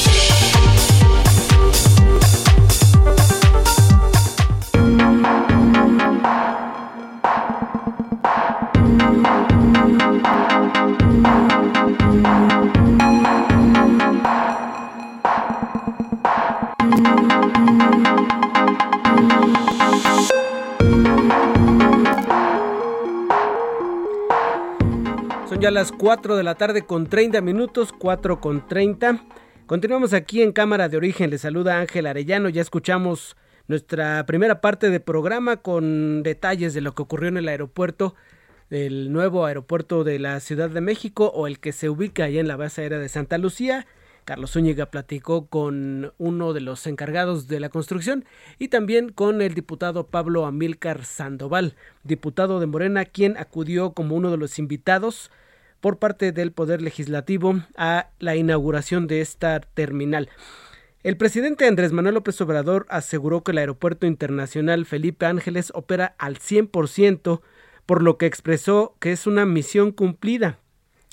[25.71, 29.23] Ya las 4 de la tarde con 30 minutos, 4 con 30.
[29.67, 31.29] Continuamos aquí en Cámara de Origen.
[31.29, 32.49] Le saluda Ángel Arellano.
[32.49, 37.47] Ya escuchamos nuestra primera parte de programa con detalles de lo que ocurrió en el
[37.47, 38.15] aeropuerto,
[38.69, 42.49] el nuevo aeropuerto de la Ciudad de México o el que se ubica allá en
[42.49, 43.87] la base aérea de Santa Lucía.
[44.25, 48.25] Carlos Zúñiga platicó con uno de los encargados de la construcción
[48.59, 54.31] y también con el diputado Pablo Amílcar Sandoval, diputado de Morena, quien acudió como uno
[54.31, 55.31] de los invitados
[55.81, 60.29] por parte del Poder Legislativo a la inauguración de esta terminal.
[61.03, 66.37] El presidente Andrés Manuel López Obrador aseguró que el Aeropuerto Internacional Felipe Ángeles opera al
[66.37, 67.41] 100%,
[67.87, 70.59] por lo que expresó que es una misión cumplida.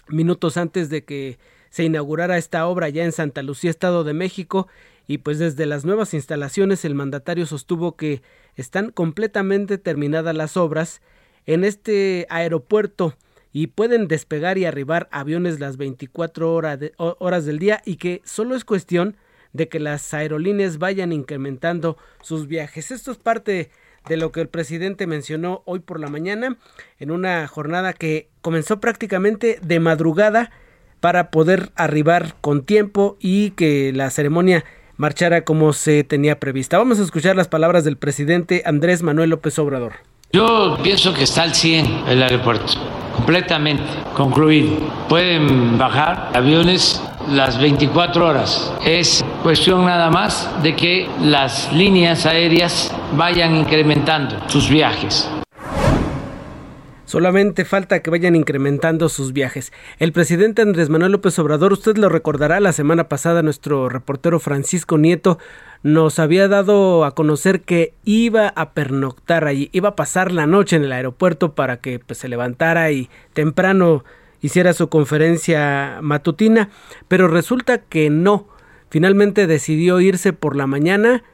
[0.08, 1.38] Minutos antes de que
[1.70, 4.68] se inaugurara esta obra ya en Santa Lucía, Estado de México,
[5.06, 8.20] y pues desde las nuevas instalaciones el mandatario sostuvo que
[8.56, 11.00] están completamente terminadas las obras
[11.46, 13.14] en este aeropuerto
[13.52, 16.78] y pueden despegar y arribar aviones las 24 horas,
[17.46, 19.16] del día y que solo es cuestión
[19.52, 22.90] de que las aerolíneas vayan incrementando sus viajes.
[22.90, 23.70] Esto es parte
[24.08, 26.56] de lo que el presidente mencionó hoy por la mañana
[26.98, 30.50] en una jornada que comenzó prácticamente de madrugada
[31.00, 34.64] para poder arribar con tiempo y que la ceremonia
[34.96, 36.76] marchara como se tenía prevista.
[36.76, 39.92] Vamos a escuchar las palabras del presidente Andrés Manuel López Obrador.
[40.32, 42.66] Yo pienso que está al 100 el aeropuerto,
[43.18, 43.82] completamente
[44.14, 44.76] concluido.
[45.08, 48.72] Pueden bajar aviones las 24 horas.
[48.84, 55.28] Es cuestión nada más de que las líneas aéreas vayan incrementando sus viajes.
[57.08, 59.72] Solamente falta que vayan incrementando sus viajes.
[59.98, 64.98] El presidente Andrés Manuel López Obrador, usted lo recordará, la semana pasada nuestro reportero Francisco
[64.98, 65.38] Nieto
[65.82, 70.76] nos había dado a conocer que iba a pernoctar allí, iba a pasar la noche
[70.76, 74.04] en el aeropuerto para que pues, se levantara y temprano
[74.42, 76.68] hiciera su conferencia matutina,
[77.08, 78.48] pero resulta que no.
[78.90, 81.24] Finalmente decidió irse por la mañana.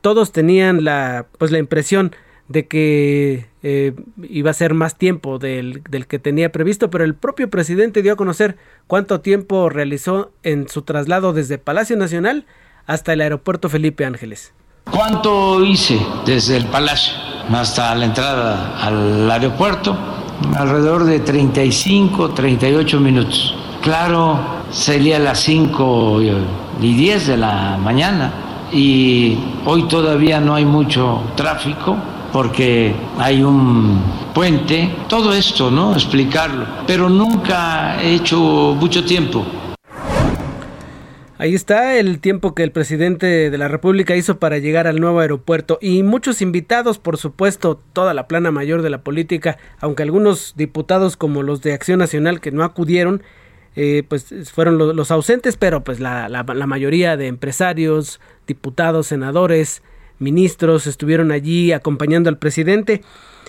[0.00, 2.12] Todos tenían la pues la impresión
[2.48, 3.94] de que eh,
[4.28, 8.14] iba a ser más tiempo del, del, que tenía previsto, pero el propio presidente dio
[8.14, 8.56] a conocer
[8.86, 12.46] cuánto tiempo realizó en su traslado desde Palacio Nacional
[12.86, 14.52] hasta el aeropuerto Felipe Ángeles.
[14.90, 17.12] ¿Cuánto hice desde el Palacio
[17.52, 19.96] hasta la entrada al aeropuerto?
[20.56, 23.54] Alrededor de 35, 38 minutos.
[23.82, 24.38] Claro,
[24.70, 26.20] salía a las 5
[26.80, 28.32] y 10 de la mañana
[28.72, 31.96] y hoy todavía no hay mucho tráfico
[32.32, 34.02] porque hay un
[34.34, 35.92] puente, todo esto, ¿no?
[35.92, 38.38] Explicarlo, pero nunca he hecho
[38.78, 39.44] mucho tiempo.
[41.40, 45.20] Ahí está el tiempo que el presidente de la República hizo para llegar al nuevo
[45.20, 50.54] aeropuerto y muchos invitados, por supuesto, toda la plana mayor de la política, aunque algunos
[50.56, 53.22] diputados como los de Acción Nacional que no acudieron,
[53.76, 59.84] eh, pues fueron los, ausentes, pero pues la, mayoría de empresarios, diputados, senadores,
[60.18, 63.02] ministros estuvieron allí acompañando al presidente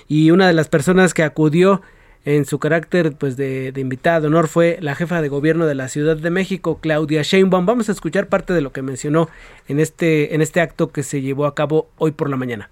[0.08, 1.82] y una de las personas que acudió
[2.26, 5.88] en su carácter pues de, invitada de honor fue la jefa de gobierno de la
[5.88, 7.66] Ciudad de México, Claudia Sheinbaum.
[7.66, 9.30] Vamos a escuchar parte de lo que mencionó
[9.68, 12.70] en este, en este acto que se llevó a cabo hoy por la mañana.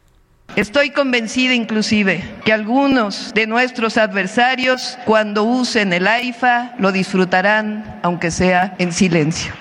[0.56, 8.32] Estoy convencida inclusive que algunos de nuestros adversarios cuando usen el AIFA lo disfrutarán aunque
[8.32, 9.54] sea en silencio.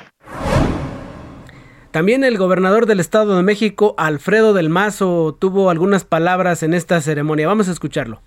[1.97, 7.01] También el gobernador del Estado de México, Alfredo del Mazo, tuvo algunas palabras en esta
[7.01, 7.47] ceremonia.
[7.49, 8.21] Vamos a escucharlo.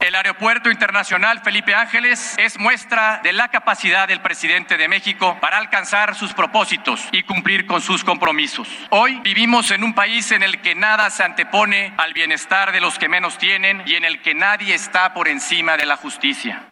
[0.00, 5.58] El Aeropuerto Internacional Felipe Ángeles es muestra de la capacidad del presidente de México para
[5.58, 8.68] alcanzar sus propósitos y cumplir con sus compromisos.
[8.88, 12.98] Hoy vivimos en un país en el que nada se antepone al bienestar de los
[12.98, 16.70] que menos tienen y en el que nadie está por encima de la justicia.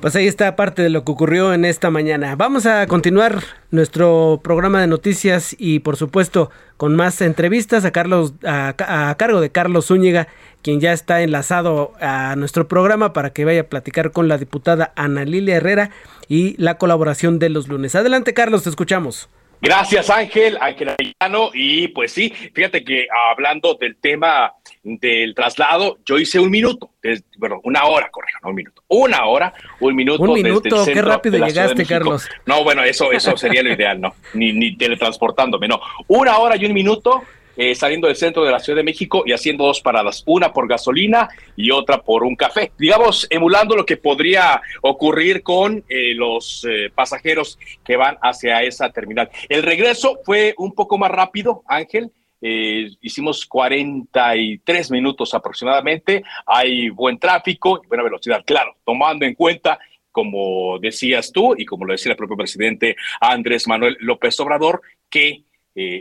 [0.00, 2.36] Pues ahí está parte de lo que ocurrió en esta mañana.
[2.36, 8.34] Vamos a continuar nuestro programa de noticias y por supuesto con más entrevistas a Carlos
[8.44, 10.28] a, a, cargo de Carlos Zúñiga,
[10.62, 14.92] quien ya está enlazado a nuestro programa para que vaya a platicar con la diputada
[14.94, 15.90] Ana Lilia Herrera
[16.28, 17.96] y la colaboración de los lunes.
[17.96, 19.28] Adelante Carlos, te escuchamos.
[19.60, 21.50] Gracias Ángel, Ángel Arellano.
[21.52, 27.24] Y pues sí, fíjate que hablando del tema del traslado, yo hice un minuto, desde,
[27.36, 30.22] bueno, una hora, corrijo, no un minuto, una hora, un minuto.
[30.22, 32.28] Un minuto, qué rápido llegaste, Carlos.
[32.46, 35.80] No, bueno, eso, eso sería lo ideal, no, ni, ni teletransportándome, no.
[36.06, 37.22] Una hora y un minuto
[37.60, 40.68] eh, saliendo del centro de la Ciudad de México y haciendo dos paradas, una por
[40.68, 42.70] gasolina y otra por un café.
[42.78, 48.90] Digamos, emulando lo que podría ocurrir con eh, los eh, pasajeros que van hacia esa
[48.90, 49.28] terminal.
[49.48, 52.12] El regreso fue un poco más rápido, Ángel.
[52.40, 56.22] hicimos 43 minutos aproximadamente.
[56.46, 59.80] Hay buen tráfico y buena velocidad, claro, tomando en cuenta
[60.12, 65.42] como decías tú y como lo decía el propio presidente Andrés Manuel López Obrador, que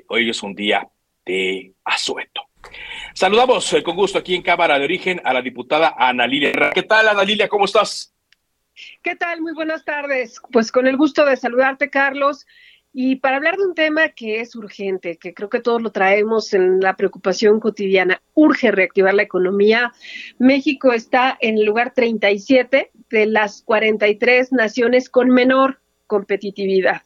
[0.08, 0.88] hoy es un día
[1.28, 2.42] de Azueto.
[3.13, 6.52] Saludamos eh, con gusto aquí en Cámara de Origen a la diputada Ana Lilia.
[6.74, 7.48] ¿Qué tal, Ana Lilia?
[7.48, 8.13] ¿Cómo estás?
[9.02, 9.42] ¿Qué tal?
[9.42, 10.40] Muy buenas tardes.
[10.52, 12.46] Pues con el gusto de saludarte, Carlos.
[12.94, 16.54] Y para hablar de un tema que es urgente, que creo que todos lo traemos
[16.54, 19.94] en la preocupación cotidiana, urge reactivar la economía.
[20.40, 27.02] México está en el lugar 37 de las 43 naciones con menor competitividad.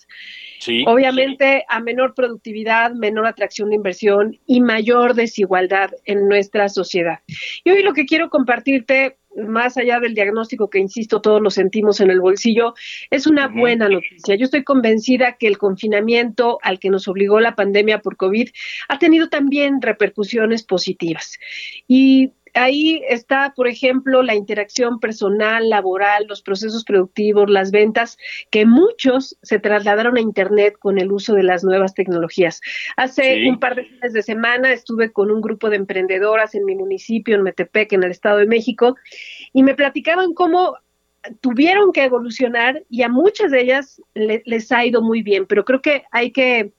[0.86, 7.20] Obviamente, a menor productividad, menor atracción de inversión y mayor desigualdad en nuestra sociedad.
[7.64, 12.00] Y hoy lo que quiero compartirte, más allá del diagnóstico que, insisto, todos lo sentimos
[12.00, 12.76] en el bolsillo,
[13.10, 14.36] es una buena noticia.
[14.36, 18.50] Yo estoy convencida que el confinamiento al que nos obligó la pandemia por COVID
[18.88, 21.40] ha tenido también repercusiones positivas.
[21.88, 28.18] Y ahí está, por ejemplo, la interacción personal, laboral, los procesos productivos, las ventas,
[28.50, 32.62] que muchos se trasladaron a Internet con el uso de las nuevas tecnologías.
[32.98, 36.76] Hace un par de fines de semana estuve con un grupo de emprendedoras en mi
[36.76, 38.96] municipio, en Metepec, en el Estado de México,
[39.54, 40.78] y me platicaban cómo
[41.40, 45.82] tuvieron que evolucionar y a muchas de ellas les ha ido muy bien, pero creo
[45.82, 46.74] que hay que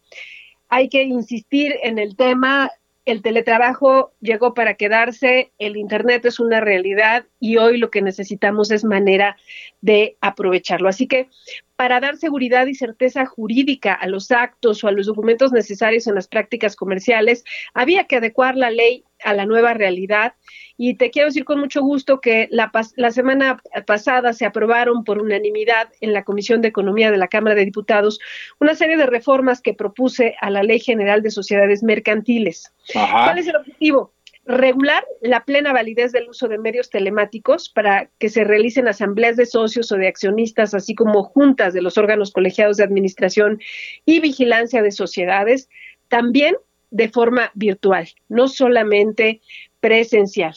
[0.68, 2.70] hay que insistir en el tema
[3.04, 8.70] el teletrabajo llegó para quedarse, el Internet es una realidad y hoy lo que necesitamos
[8.70, 9.36] es manera
[9.80, 10.88] de aprovecharlo.
[10.88, 11.28] Así que
[11.74, 16.14] para dar seguridad y certeza jurídica a los actos o a los documentos necesarios en
[16.14, 20.34] las prácticas comerciales, había que adecuar la ley a la nueva realidad.
[20.76, 25.20] Y te quiero decir con mucho gusto que la, la, semana pasada se aprobaron por
[25.20, 28.18] unanimidad en la Comisión de Economía de la Cámara de Diputados
[28.60, 32.72] una serie de reformas que propuse a la Ley General de Sociedades Mercantiles.
[32.92, 34.12] ¿Cuál es el objetivo?
[34.44, 39.46] regular la plena validez del uso de medios telemáticos para que se realicen asambleas de
[39.46, 43.60] socios o de accionistas, así como juntas de los órganos colegiados de administración
[44.04, 45.68] y vigilancia de sociedades,
[46.08, 46.56] también
[46.92, 49.40] de forma virtual, no solamente
[49.80, 50.54] presencial.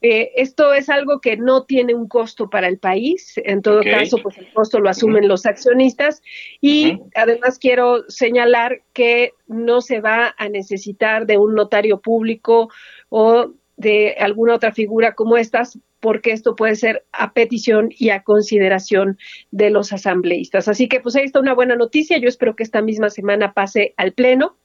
[0.00, 4.18] Eh, esto es algo que no tiene un costo para el país, en todo caso,
[4.22, 6.22] pues el costo lo asumen los accionistas
[6.60, 12.70] y además quiero señalar que no se va a necesitar de un notario público
[13.10, 18.22] o de alguna otra figura como estas, porque esto puede ser a petición y a
[18.22, 19.18] consideración
[19.50, 20.68] de los asambleístas.
[20.68, 22.18] Así que pues ahí está una buena noticia.
[22.18, 24.56] Yo espero que esta misma semana pase al Pleno.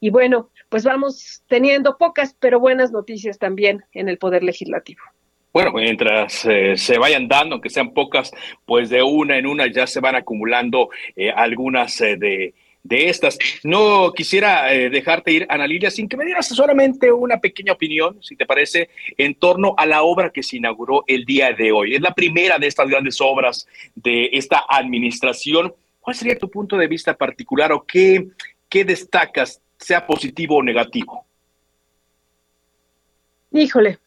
[0.00, 5.02] Y bueno, pues vamos teniendo pocas pero buenas noticias también en el Poder Legislativo.
[5.52, 8.32] bueno, mientras eh, se vayan dando, aunque sean pocas,
[8.66, 13.38] pues de una en una ya se van acumulando eh, algunas eh, de, de, estas.
[13.62, 18.36] No quisiera dejarte ir, Ana Lilia, sin que me dieras solamente una pequeña opinión, si
[18.36, 21.94] te parece, en torno a la obra que se inauguró el día de hoy.
[21.94, 25.72] Es la primera de estas grandes obras de esta administración.
[26.00, 28.26] ¿Cuál sería tu punto de vista particular o qué,
[28.68, 31.26] qué destacas, sea positivo o negativo?
[33.52, 34.00] Híjole,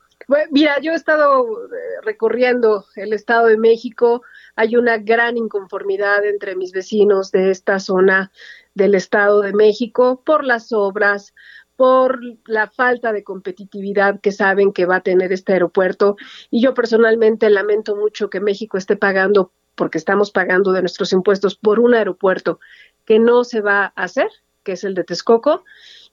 [0.52, 4.22] Mira, yo he estado eh, recorriendo el Estado de México.
[4.58, 8.32] Hay una gran inconformidad entre mis vecinos de esta zona
[8.74, 11.34] del Estado de México por las obras,
[11.78, 16.18] por la falta de competitividad que saben que va a tener este aeropuerto.
[16.50, 21.56] Y yo personalmente lamento mucho que México esté pagando, porque estamos pagando de nuestros impuestos,
[21.56, 22.60] por un aeropuerto
[23.06, 24.30] que no se va a hacer,
[24.68, 25.64] que es el de Texcoco.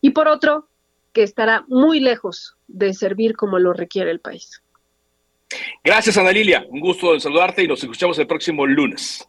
[0.01, 0.69] Y por otro,
[1.13, 4.63] que estará muy lejos de servir como lo requiere el país.
[5.83, 6.65] Gracias, Ana Lilia.
[6.69, 9.29] Un gusto saludarte y nos escuchamos el próximo lunes.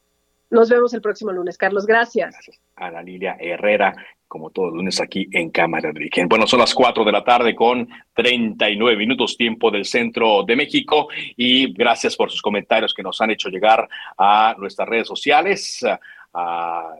[0.52, 1.88] Nos vemos el próximo lunes, Carlos.
[1.88, 2.34] Gracias.
[2.34, 2.62] Gracias.
[2.76, 3.96] Ana Lilia Herrera,
[4.28, 6.30] como todos los lunes aquí en Cámara de Origen.
[6.30, 11.08] Bueno, son las 4 de la tarde con 39 minutos tiempo del centro de México
[11.36, 15.84] y gracias por sus comentarios que nos han hecho llegar a nuestras redes sociales.
[16.32, 16.96] A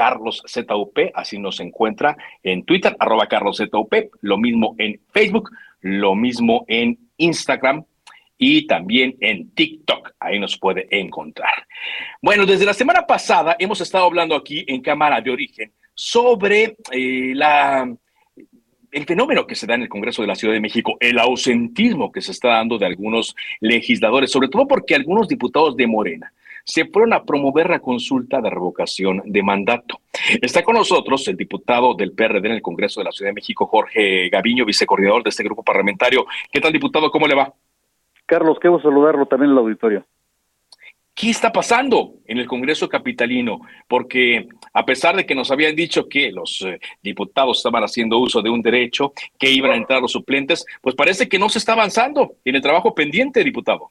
[0.00, 3.92] Carlos ZUP, así nos encuentra en Twitter, arroba Carlos ZUP,
[4.22, 5.50] lo mismo en Facebook,
[5.82, 7.84] lo mismo en Instagram
[8.38, 11.52] y también en TikTok, ahí nos puede encontrar.
[12.22, 17.34] Bueno, desde la semana pasada hemos estado hablando aquí en Cámara de Origen sobre eh,
[17.34, 17.86] la
[18.92, 22.10] el fenómeno que se da en el Congreso de la Ciudad de México, el ausentismo
[22.10, 26.32] que se está dando de algunos legisladores, sobre todo porque algunos diputados de Morena
[26.64, 30.00] se fueron a promover la consulta de revocación de mandato.
[30.40, 33.66] Está con nosotros el diputado del PRD en el Congreso de la Ciudad de México,
[33.66, 36.26] Jorge Gaviño, vicecoordinador de este grupo parlamentario.
[36.50, 37.10] ¿Qué tal, diputado?
[37.10, 37.52] ¿Cómo le va?
[38.26, 40.04] Carlos, quiero saludarlo también en el auditorio.
[41.20, 43.60] ¿Qué está pasando en el Congreso Capitalino?
[43.86, 48.40] Porque a pesar de que nos habían dicho que los eh, diputados estaban haciendo uso
[48.40, 51.72] de un derecho, que iban a entrar los suplentes, pues parece que no se está
[51.72, 53.90] avanzando en el trabajo pendiente, diputado.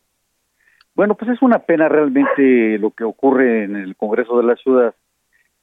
[0.99, 4.93] Bueno, pues es una pena realmente lo que ocurre en el Congreso de la Ciudad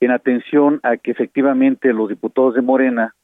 [0.00, 3.14] en atención a que efectivamente los diputados de Morena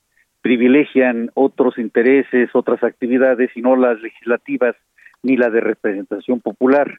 [0.42, 4.76] privilegian otros intereses, otras actividades y no las legislativas
[5.22, 6.98] ni la de representación popular.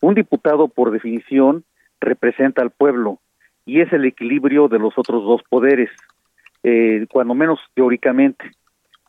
[0.00, 1.64] Un diputado, por definición,
[2.00, 3.18] representa al pueblo
[3.66, 5.90] y es el equilibrio de los otros dos poderes,
[6.62, 8.52] eh, cuando menos teóricamente.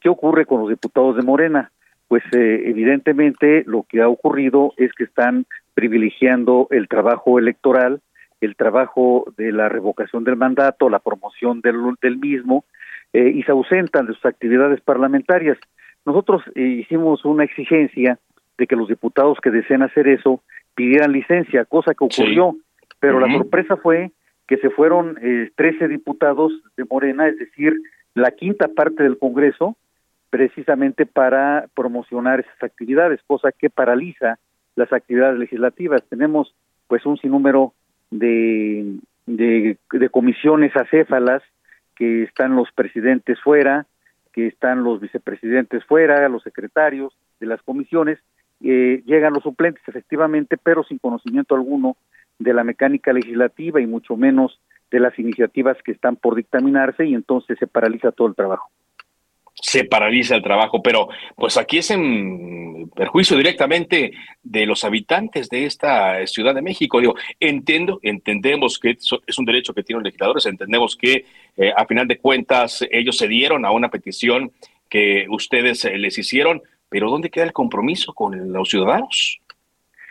[0.01, 1.71] ¿Qué ocurre con los diputados de Morena?
[2.07, 8.01] Pues eh, evidentemente lo que ha ocurrido es que están privilegiando el trabajo electoral,
[8.41, 12.65] el trabajo de la revocación del mandato, la promoción del, del mismo,
[13.13, 15.57] eh, y se ausentan de sus actividades parlamentarias.
[16.05, 18.19] Nosotros eh, hicimos una exigencia
[18.57, 20.41] de que los diputados que deseen hacer eso
[20.75, 22.55] pidieran licencia, cosa que ocurrió,
[22.99, 24.11] pero la sorpresa fue
[24.47, 27.73] que se fueron eh, 13 diputados de Morena, es decir,
[28.13, 29.75] la quinta parte del Congreso,
[30.29, 34.39] precisamente para promocionar esas actividades, cosa que paraliza
[34.75, 36.03] las actividades legislativas.
[36.09, 36.53] Tenemos
[36.87, 37.73] pues un sinnúmero
[38.11, 39.77] de, de,
[40.11, 41.43] comisiones acéfalas
[41.95, 43.85] que están los presidentes fuera,
[44.33, 48.19] que están los vicepresidentes fuera, los secretarios de las comisiones,
[48.61, 51.97] eh, llegan los suplentes efectivamente, pero sin conocimiento alguno
[52.39, 54.59] de la mecánica legislativa y mucho menos
[54.91, 58.69] de las iniciativas que están por dictaminarse y entonces se paraliza todo el trabajo
[59.61, 64.11] se paraliza el trabajo, pero pues aquí es en perjuicio directamente
[64.43, 66.99] de los habitantes de esta Ciudad de México.
[66.99, 71.25] Digo, entiendo, entendemos que es un derecho que tienen los legisladores, entendemos que
[71.57, 74.51] eh, a final de cuentas ellos se dieron a una petición
[74.89, 79.39] que ustedes eh, les hicieron, pero ¿dónde queda el compromiso con los ciudadanos?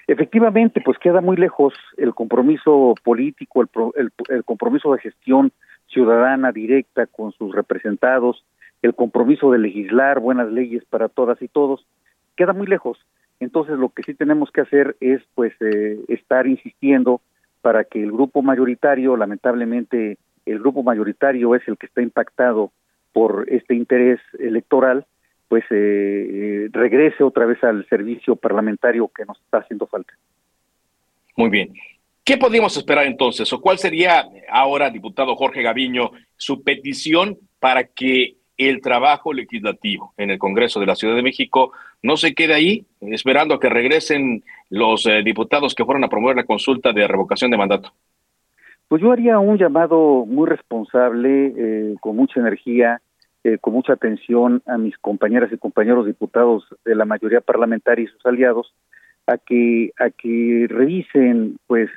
[0.09, 5.53] Efectivamente, pues queda muy lejos el compromiso político, el compromiso de gestión
[5.89, 8.45] ciudadana directa con sus representados,
[8.83, 11.87] el compromiso de legislar buenas leyes para todas y todos,
[12.37, 12.99] queda muy lejos.
[13.41, 17.21] Entonces lo que sí tenemos que hacer es pues eh, estar insistiendo
[17.61, 22.71] para que el grupo mayoritario, lamentablemente el grupo mayoritario es el que está impactado
[23.13, 25.07] por este interés electoral,
[25.49, 30.13] pues eh, eh, regrese otra vez al servicio parlamentario que nos está haciendo falta.
[31.37, 31.73] Muy bien.
[32.25, 33.53] ¿Qué podríamos esperar entonces?
[33.53, 40.31] ¿O cuál sería ahora, diputado Jorge Gaviño, su petición para que el trabajo legislativo en
[40.31, 44.43] el Congreso de la Ciudad de México no se quede ahí esperando a que regresen
[44.71, 47.93] los eh, diputados que fueron a promover la consulta de revocación de mandato?
[48.89, 53.01] Pues yo haría un llamado muy responsable, eh, con mucha energía,
[53.45, 58.09] eh, con mucha atención a mis compañeras y compañeros diputados de la mayoría parlamentaria y
[58.09, 58.73] sus aliados,
[59.27, 61.91] a que a que revisen pues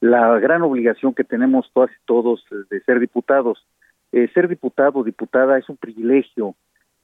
[0.00, 3.64] la gran obligación que tenemos todas y todos de ser diputados.
[4.12, 6.54] Eh, ser diputado o diputada es un privilegio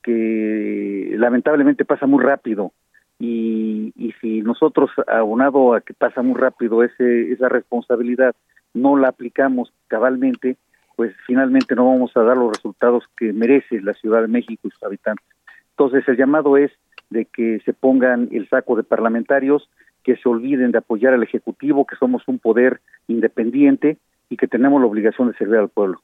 [0.03, 2.73] que lamentablemente pasa muy rápido
[3.19, 8.35] y, y si nosotros, abonado a que pasa muy rápido ese, esa responsabilidad,
[8.75, 10.57] no la aplicamos cabalmente,
[10.97, 14.71] pues finalmente no vamos a dar los resultados que merece la Ciudad de México y
[14.71, 15.27] sus habitantes.
[15.71, 16.73] Entonces el llamado es
[17.11, 19.69] de que se pongan el saco de parlamentarios,
[20.03, 23.99] que se olviden de apoyar al Ejecutivo, que somos un poder independiente
[24.29, 26.01] y que tenemos la obligación de servir al pueblo.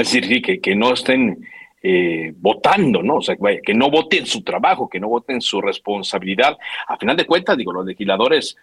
[0.10, 1.44] Es decir, que, que no estén
[1.82, 3.16] eh, votando, ¿no?
[3.16, 6.58] O sea, que no voten su trabajo, que no voten su responsabilidad.
[6.86, 8.56] A final de cuentas, digo, los legisladores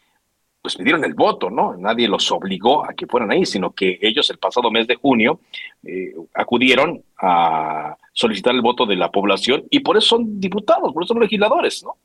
[0.61, 1.75] pues pidieron el voto, ¿no?
[1.77, 5.39] Nadie los obligó a que fueran ahí, sino que ellos el pasado mes de junio
[5.83, 11.03] eh, acudieron a solicitar el voto de la población y por eso son diputados, por
[11.03, 11.95] eso son legisladores, ¿no?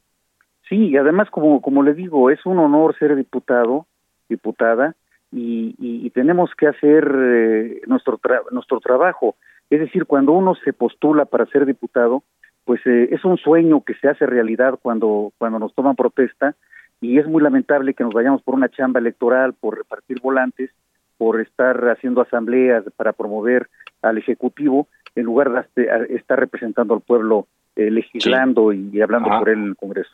[0.68, 3.86] Sí, y además, como, como le digo, es un honor ser diputado,
[4.28, 4.94] diputada,
[5.32, 8.20] y, y, tenemos que hacer eh, nuestro,
[8.50, 9.36] nuestro trabajo.
[9.70, 12.22] Es decir, cuando uno se postula para ser diputado,
[12.64, 16.54] pues eh, es un sueño que se hace realidad cuando, cuando nos toman protesta
[17.00, 20.70] y es muy lamentable que nos vayamos por una chamba electoral, por repartir volantes,
[21.16, 23.68] por estar haciendo asambleas para promover
[24.02, 29.58] al Ejecutivo, en lugar de estar representando al pueblo eh, legislando y, hablando por él
[29.58, 30.10] en el Congreso.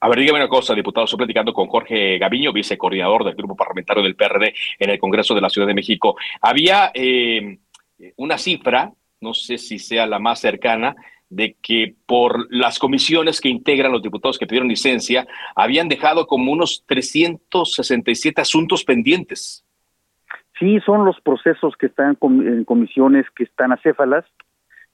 [0.00, 1.04] A ver, dígame una cosa, diputado.
[1.04, 5.40] Estoy platicando con Jorge Gaviño, vicecoordinador del grupo parlamentario del PRD en el Congreso de
[5.40, 6.16] la Ciudad de México.
[6.40, 7.58] Había eh,
[8.16, 10.94] una cifra, no sé si sea la más cercana,
[11.30, 16.52] de que por las comisiones que integran los diputados que pidieron licencia, habían dejado como
[16.52, 19.64] unos 367 asuntos pendientes.
[20.58, 24.24] Sí, son los procesos que están en comisiones que están acéfalas.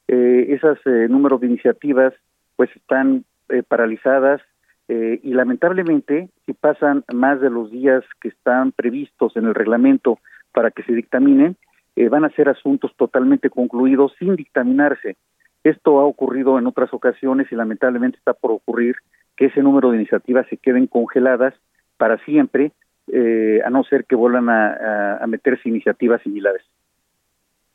[0.08, 2.12] Eh, esas eh, números de iniciativas
[2.56, 4.42] pues están eh, paralizadas
[4.88, 10.18] eh, y lamentablemente si pasan más de los días que están previstos en el reglamento
[10.52, 11.56] para que se dictaminen,
[11.96, 15.16] eh, van a ser asuntos totalmente concluidos sin dictaminarse.
[15.62, 18.96] Esto ha ocurrido en otras ocasiones y lamentablemente está por ocurrir
[19.36, 21.54] que ese número de iniciativas se queden congeladas
[21.96, 22.72] para siempre,
[23.10, 26.62] eh, a no ser que vuelvan a, a, meterse iniciativas similares.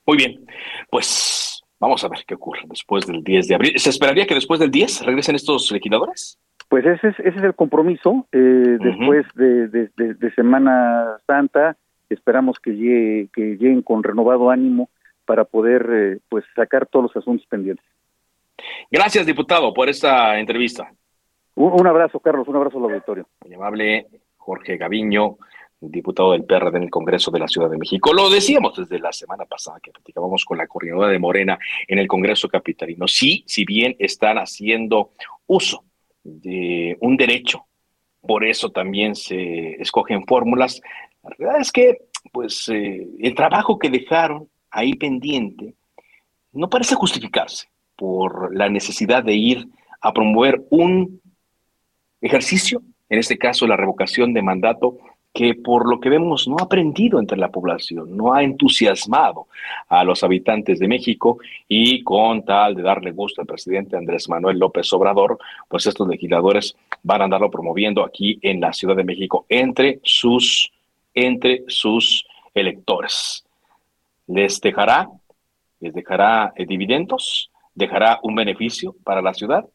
[0.05, 0.45] Muy bien,
[0.89, 3.73] pues vamos a ver qué ocurre después del 10 de abril.
[3.77, 6.38] ¿Se esperaría que después del 10 regresen estos legisladores?
[6.69, 8.27] Pues ese es, ese es el compromiso.
[8.31, 11.75] Eh, Después de, de, de, Semana Santa,
[12.09, 14.89] esperamos que, llegue, que lleguen con renovado ánimo
[15.25, 17.85] para poder eh, pues sacar todos los asuntos pendientes.
[18.91, 20.91] Gracias, diputado, por esta entrevista.
[21.55, 23.27] Un, un abrazo, Carlos, un abrazo al auditorio.
[23.43, 24.05] Muy amable
[24.37, 25.37] Jorge Gaviño,
[25.81, 28.13] diputado del PRD en el Congreso de la Ciudad de México.
[28.13, 31.57] Lo decíamos desde la semana pasada que platicábamos con la coordinadora de Morena
[31.87, 33.07] en el Congreso Capitalino.
[33.07, 35.11] Sí, si bien están haciendo
[35.47, 35.83] uso
[36.23, 37.65] de un derecho,
[38.21, 40.81] por eso también se escogen fórmulas,
[41.23, 41.97] la realidad es que
[42.31, 45.75] pues eh, el trabajo que dejaron ahí pendiente
[46.51, 49.67] no parece justificarse por la necesidad de ir
[50.01, 51.21] a promover un
[52.21, 54.97] ejercicio, en este caso la revocación de mandato,
[55.33, 59.47] que por lo que vemos no ha aprendido entre la población, no ha entusiasmado
[59.87, 64.57] a los habitantes de México y con tal de darle gusto al presidente Andrés Manuel
[64.57, 69.45] López Obrador, pues estos legisladores van a andarlo promoviendo aquí en la Ciudad de México
[69.49, 70.71] entre sus
[71.13, 73.45] entre sus electores.
[74.27, 75.09] ¿Les dejará?
[75.79, 77.51] ¿Les dejará eh, dividendos?
[77.73, 79.65] ¿Dejará un beneficio para la ciudad?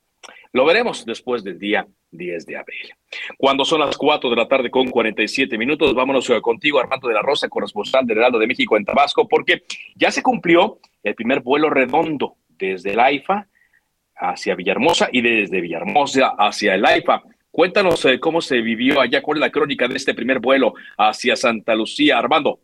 [0.52, 1.86] Lo veremos después del día
[2.16, 2.90] 10 de abril.
[3.36, 7.22] Cuando son las 4 de la tarde con 47 minutos, vámonos contigo, Armando de la
[7.22, 9.62] Rosa, corresponsal del Heraldo de México en Tabasco, porque
[9.94, 13.46] ya se cumplió el primer vuelo redondo desde el AIFA
[14.16, 17.22] hacia Villahermosa y desde Villahermosa hacia el AIFA.
[17.50, 21.36] Cuéntanos eh, cómo se vivió allá, cuál es la crónica de este primer vuelo hacia
[21.36, 22.58] Santa Lucía, Armando.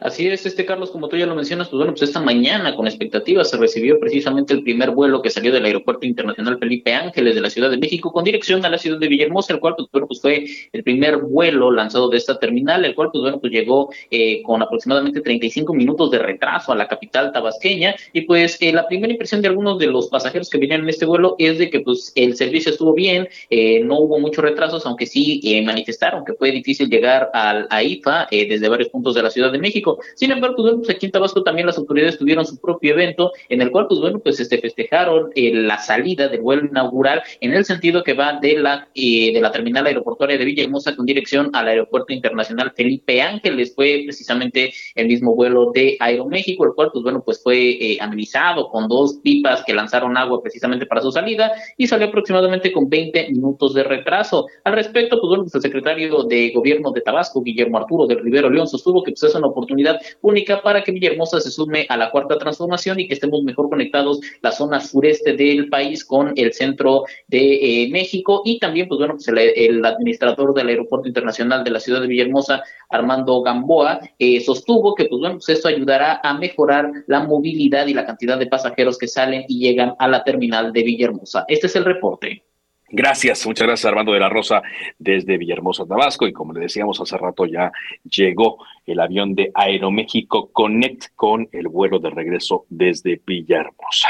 [0.00, 2.86] Así es, este Carlos, como tú ya lo mencionas, pues bueno, pues esta mañana con
[2.86, 7.40] expectativas se recibió precisamente el primer vuelo que salió del Aeropuerto Internacional Felipe Ángeles de
[7.40, 10.06] la Ciudad de México con dirección a la ciudad de Villahermosa, el cual pues, bueno,
[10.06, 13.90] pues fue el primer vuelo lanzado de esta terminal, el cual pues bueno, pues llegó
[14.12, 17.96] eh, con aproximadamente 35 minutos de retraso a la capital tabasqueña.
[18.12, 21.06] Y pues eh, la primera impresión de algunos de los pasajeros que venían en este
[21.06, 25.06] vuelo es de que pues el servicio estuvo bien, eh, no hubo muchos retrasos, aunque
[25.06, 29.58] sí manifestaron que fue difícil llegar al AIFA desde varios puntos de la Ciudad de
[29.58, 32.92] México Sin embargo, pues, bueno, pues aquí en Tabasco también las autoridades tuvieron su propio
[32.92, 37.22] evento en el cual, pues bueno, pues este festejaron eh, la salida del vuelo inaugural
[37.40, 41.06] en el sentido que va de la eh, de la terminal aeroportuaria de Villahermosa con
[41.06, 43.74] dirección al aeropuerto internacional Felipe Ángeles.
[43.74, 48.68] Fue precisamente el mismo vuelo de Aeroméxico, el cual, pues bueno, pues fue eh, amenizado
[48.68, 53.30] con dos pipas que lanzaron agua precisamente para su salida y salió aproximadamente con 20
[53.30, 54.46] minutos de retraso.
[54.64, 58.50] Al respecto, pues bueno, pues el secretario de Gobierno de Tabasco, Guillermo Arturo del Rivero
[58.50, 59.77] León, sostuvo que pues es una oportunidad
[60.20, 64.20] única para que Villahermosa se sume a la cuarta transformación y que estemos mejor conectados
[64.42, 69.14] la zona sureste del país con el centro de eh, México y también, pues bueno,
[69.14, 74.94] pues el, administrador del Aeropuerto Internacional de la ciudad de Villahermosa, Armando Gamboa, eh, sostuvo
[74.94, 78.98] que, pues bueno, pues esto ayudará a mejorar la movilidad y la cantidad de pasajeros
[78.98, 81.44] que salen y llegan a la terminal de Villahermosa.
[81.48, 82.47] Este es el reporte.
[82.90, 84.62] Gracias, muchas gracias Armando de la Rosa
[84.98, 86.26] desde Villahermosa, Tabasco.
[86.26, 87.70] Y como le decíamos hace rato, ya
[88.04, 94.08] llegó el avión de Aeroméxico Connect con el vuelo de regreso desde Villahermosa.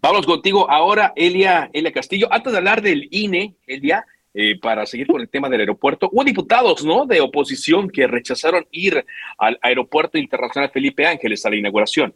[0.00, 2.28] Vamos contigo ahora, Elia, Elia Castillo.
[2.30, 6.24] Antes de hablar del INE, Elia, eh, para seguir con el tema del aeropuerto, hubo
[6.24, 7.04] diputados, ¿no?
[7.04, 9.04] De oposición que rechazaron ir
[9.38, 12.14] al Aeropuerto Internacional Felipe Ángeles a la inauguración.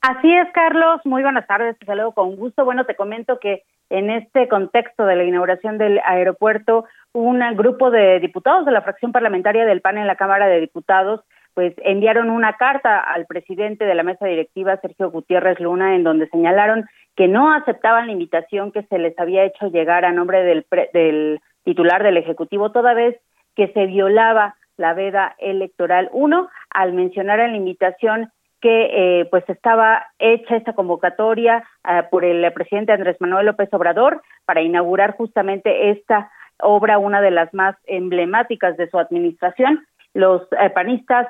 [0.00, 1.00] Así es, Carlos.
[1.04, 1.78] Muy buenas tardes.
[1.78, 2.64] Te saludo con gusto.
[2.64, 8.20] Bueno, te comento que en este contexto de la inauguración del aeropuerto, un grupo de
[8.20, 11.20] diputados de la fracción parlamentaria del PAN en la Cámara de Diputados
[11.54, 16.28] pues enviaron una carta al presidente de la mesa directiva, Sergio Gutiérrez Luna, en donde
[16.28, 20.64] señalaron que no aceptaban la invitación que se les había hecho llegar a nombre del,
[20.94, 23.20] del titular del Ejecutivo, toda vez
[23.54, 26.08] que se violaba la veda electoral.
[26.12, 28.32] Uno, al mencionar en la invitación
[28.62, 34.22] que eh, pues estaba hecha esta convocatoria eh, por el presidente Andrés Manuel López Obrador
[34.46, 39.84] para inaugurar justamente esta obra, una de las más emblemáticas de su administración.
[40.14, 41.26] Los eh, panistas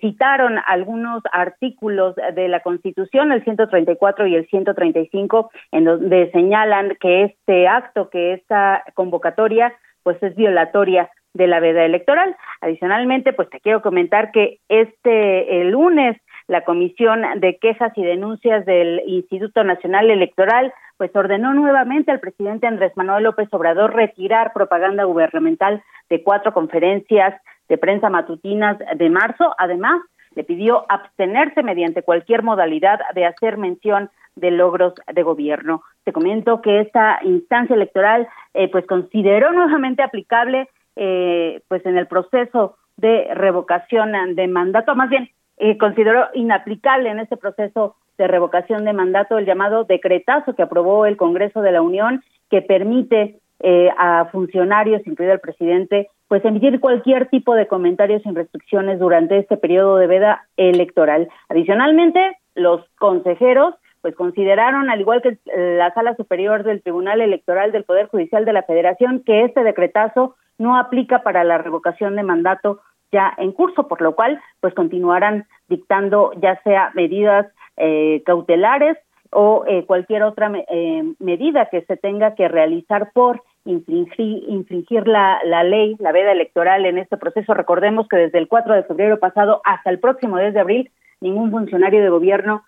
[0.00, 7.24] citaron algunos artículos de la Constitución, el 134 y el 135, en donde señalan que
[7.24, 12.34] este acto, que esta convocatoria, pues es violatoria de la veda electoral.
[12.60, 16.16] Adicionalmente, pues te quiero comentar que este el lunes
[16.52, 22.66] la Comisión de Quejas y Denuncias del Instituto Nacional Electoral pues ordenó nuevamente al presidente
[22.66, 27.40] Andrés Manuel López Obrador retirar propaganda gubernamental de cuatro conferencias
[27.70, 29.54] de prensa matutinas de marzo.
[29.56, 30.02] Además,
[30.34, 35.82] le pidió abstenerse mediante cualquier modalidad de hacer mención de logros de gobierno.
[36.04, 42.06] Te comento que esta instancia electoral eh, pues consideró nuevamente aplicable eh, pues en el
[42.06, 48.84] proceso de revocación de mandato, más bien eh, consideró inaplicable en este proceso de revocación
[48.84, 53.90] de mandato el llamado decretazo que aprobó el Congreso de la Unión que permite eh,
[53.96, 59.56] a funcionarios, incluido el presidente, pues emitir cualquier tipo de comentarios sin restricciones durante este
[59.56, 61.28] periodo de veda electoral.
[61.48, 67.84] Adicionalmente, los consejeros pues consideraron, al igual que la Sala Superior del Tribunal Electoral del
[67.84, 72.80] Poder Judicial de la Federación, que este decretazo no aplica para la revocación de mandato
[73.12, 77.46] ya en curso, por lo cual pues continuarán dictando ya sea medidas
[77.76, 78.96] eh, cautelares
[79.30, 85.62] o eh, cualquier otra eh, medida que se tenga que realizar por infringir, la, la,
[85.62, 87.54] ley, la veda electoral en este proceso.
[87.54, 90.90] Recordemos que desde el 4 de febrero pasado hasta el próximo 10 de abril,
[91.20, 92.64] ningún funcionario de gobierno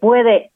[0.00, 0.50] puede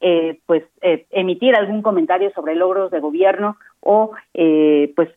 [0.46, 0.62] pues
[1.10, 5.10] emitir algún comentario sobre logros de gobierno o pues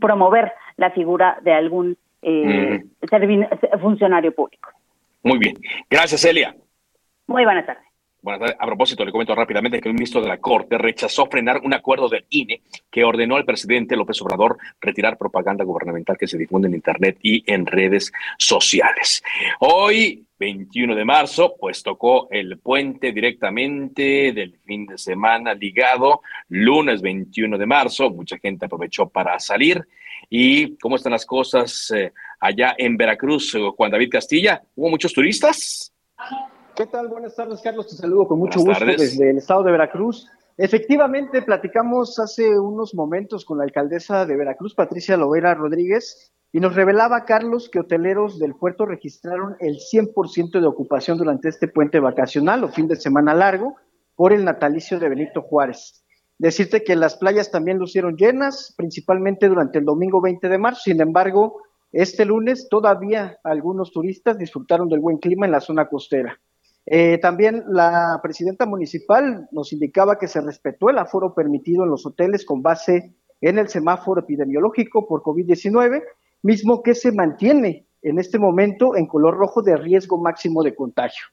[0.00, 2.84] promover la figura de algún eh,
[3.80, 4.70] funcionario público.
[5.22, 5.56] Muy bien.
[5.90, 6.54] Gracias, Elia.
[7.26, 7.84] Muy buenas tardes.
[8.22, 8.56] Buenas tardes.
[8.58, 12.08] A propósito, le comento rápidamente que el ministro de la Corte rechazó frenar un acuerdo
[12.08, 12.60] del INE
[12.90, 17.42] que ordenó al presidente López Obrador retirar propaganda gubernamental que se difunde en Internet y
[17.52, 19.22] en redes sociales.
[19.60, 27.02] Hoy, 21 de marzo, pues tocó el puente directamente del fin de semana ligado, lunes
[27.02, 29.86] 21 de marzo, mucha gente aprovechó para salir
[30.28, 34.62] ¿Y cómo están las cosas eh, allá en Veracruz, eh, Juan David Castilla?
[34.74, 35.92] ¿Hubo muchos turistas?
[36.74, 37.08] ¿Qué tal?
[37.08, 37.88] Buenas tardes, Carlos.
[37.88, 40.28] Te saludo con mucho gusto desde el estado de Veracruz.
[40.58, 46.74] Efectivamente, platicamos hace unos momentos con la alcaldesa de Veracruz, Patricia Lovera Rodríguez, y nos
[46.74, 52.64] revelaba, Carlos, que hoteleros del puerto registraron el 100% de ocupación durante este puente vacacional
[52.64, 53.76] o fin de semana largo
[54.14, 56.05] por el natalicio de Benito Juárez.
[56.38, 60.82] Decirte que las playas también lucieron llenas, principalmente durante el domingo 20 de marzo.
[60.84, 61.62] Sin embargo,
[61.92, 66.38] este lunes todavía algunos turistas disfrutaron del buen clima en la zona costera.
[66.84, 72.06] Eh, también la presidenta municipal nos indicaba que se respetó el aforo permitido en los
[72.06, 76.02] hoteles con base en el semáforo epidemiológico por COVID-19,
[76.42, 81.24] mismo que se mantiene en este momento en color rojo de riesgo máximo de contagio.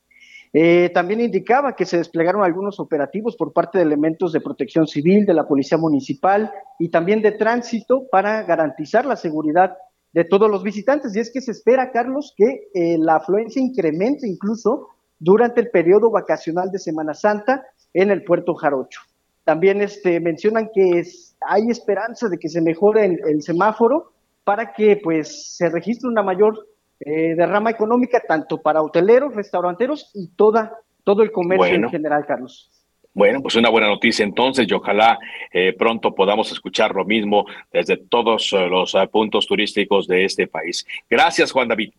[0.56, 5.26] Eh, también indicaba que se desplegaron algunos operativos por parte de elementos de protección civil,
[5.26, 9.76] de la Policía Municipal y también de tránsito para garantizar la seguridad
[10.14, 11.16] de todos los visitantes.
[11.16, 16.12] Y es que se espera, Carlos, que eh, la afluencia incremente incluso durante el periodo
[16.12, 19.01] vacacional de Semana Santa en el puerto Jarocho.
[19.43, 21.04] También este, mencionan que
[21.47, 24.12] hay esperanza de que se mejore el, semáforo
[24.43, 26.68] para que pues se registre una mayor
[27.00, 32.70] eh, derrama económica tanto para hoteleros, restauranteros y toda, todo el comercio en general, Carlos.
[33.16, 35.20] Bueno, pues una buena noticia entonces y ojalá
[35.52, 40.86] eh, pronto podamos escuchar lo mismo desde todos eh, los puntos turísticos de este país.
[41.08, 41.94] Gracias, Juan David.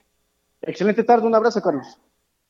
[0.63, 1.99] Excelente tarde, un abrazo, Carlos.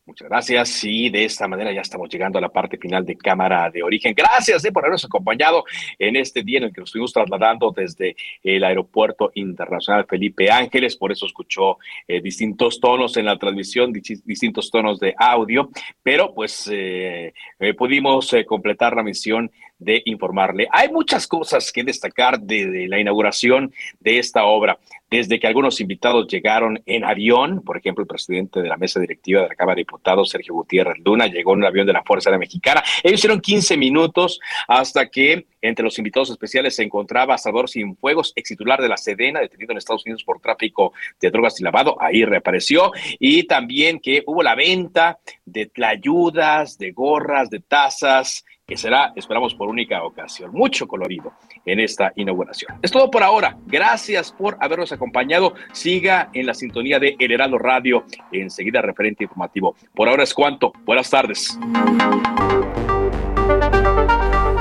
[0.06, 0.84] Muchas gracias.
[0.84, 4.12] Y de esta manera ya estamos llegando a la parte final de Cámara de Origen.
[4.14, 5.64] Gracias eh, por habernos acompañado
[5.98, 10.94] en este día en el que nos estuvimos trasladando desde el Aeropuerto Internacional Felipe Ángeles.
[10.96, 15.70] Por eso escuchó eh, distintos tonos en la transmisión, distintos tonos de audio,
[16.02, 17.32] pero pues eh,
[17.78, 19.50] pudimos completar la misión
[19.84, 20.66] de informarle.
[20.72, 24.78] Hay muchas cosas que destacar de, la inauguración de esta obra,
[25.10, 29.42] desde que algunos invitados llegaron en avión, por ejemplo, el presidente de la mesa directiva
[29.42, 32.30] de la Cámara de Diputados, Sergio Gutiérrez Luna, llegó en un avión de la Fuerza
[32.30, 32.82] Aérea Mexicana.
[33.02, 38.48] Ellos hicieron 15 minutos hasta que entre los invitados especiales se encontraba Salvador Cienfuegos, ex
[38.48, 42.24] titular de la Sedena, detenido en Estados Unidos por tráfico de drogas y lavado, ahí
[42.24, 49.12] reapareció, y también que hubo la venta de tlayudas, de gorras, de tazas, que será,
[49.14, 50.50] esperamos, por única ocasión.
[50.52, 51.32] Mucho colorido
[51.66, 52.78] en esta inauguración.
[52.82, 53.56] Es todo por ahora.
[53.66, 55.54] Gracias por habernos acompañado.
[55.72, 58.04] Siga en la sintonía de El Heraldo Radio.
[58.32, 59.76] Enseguida, referente informativo.
[59.94, 60.72] Por ahora es cuanto.
[60.84, 61.58] Buenas tardes.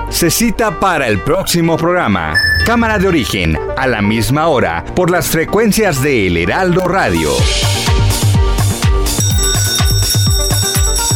[0.10, 2.36] Se cita para el próximo programa.
[2.66, 7.30] Cámara de origen, a la misma hora, por las frecuencias de El Heraldo Radio.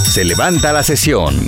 [0.05, 1.47] Se levanta la sesión.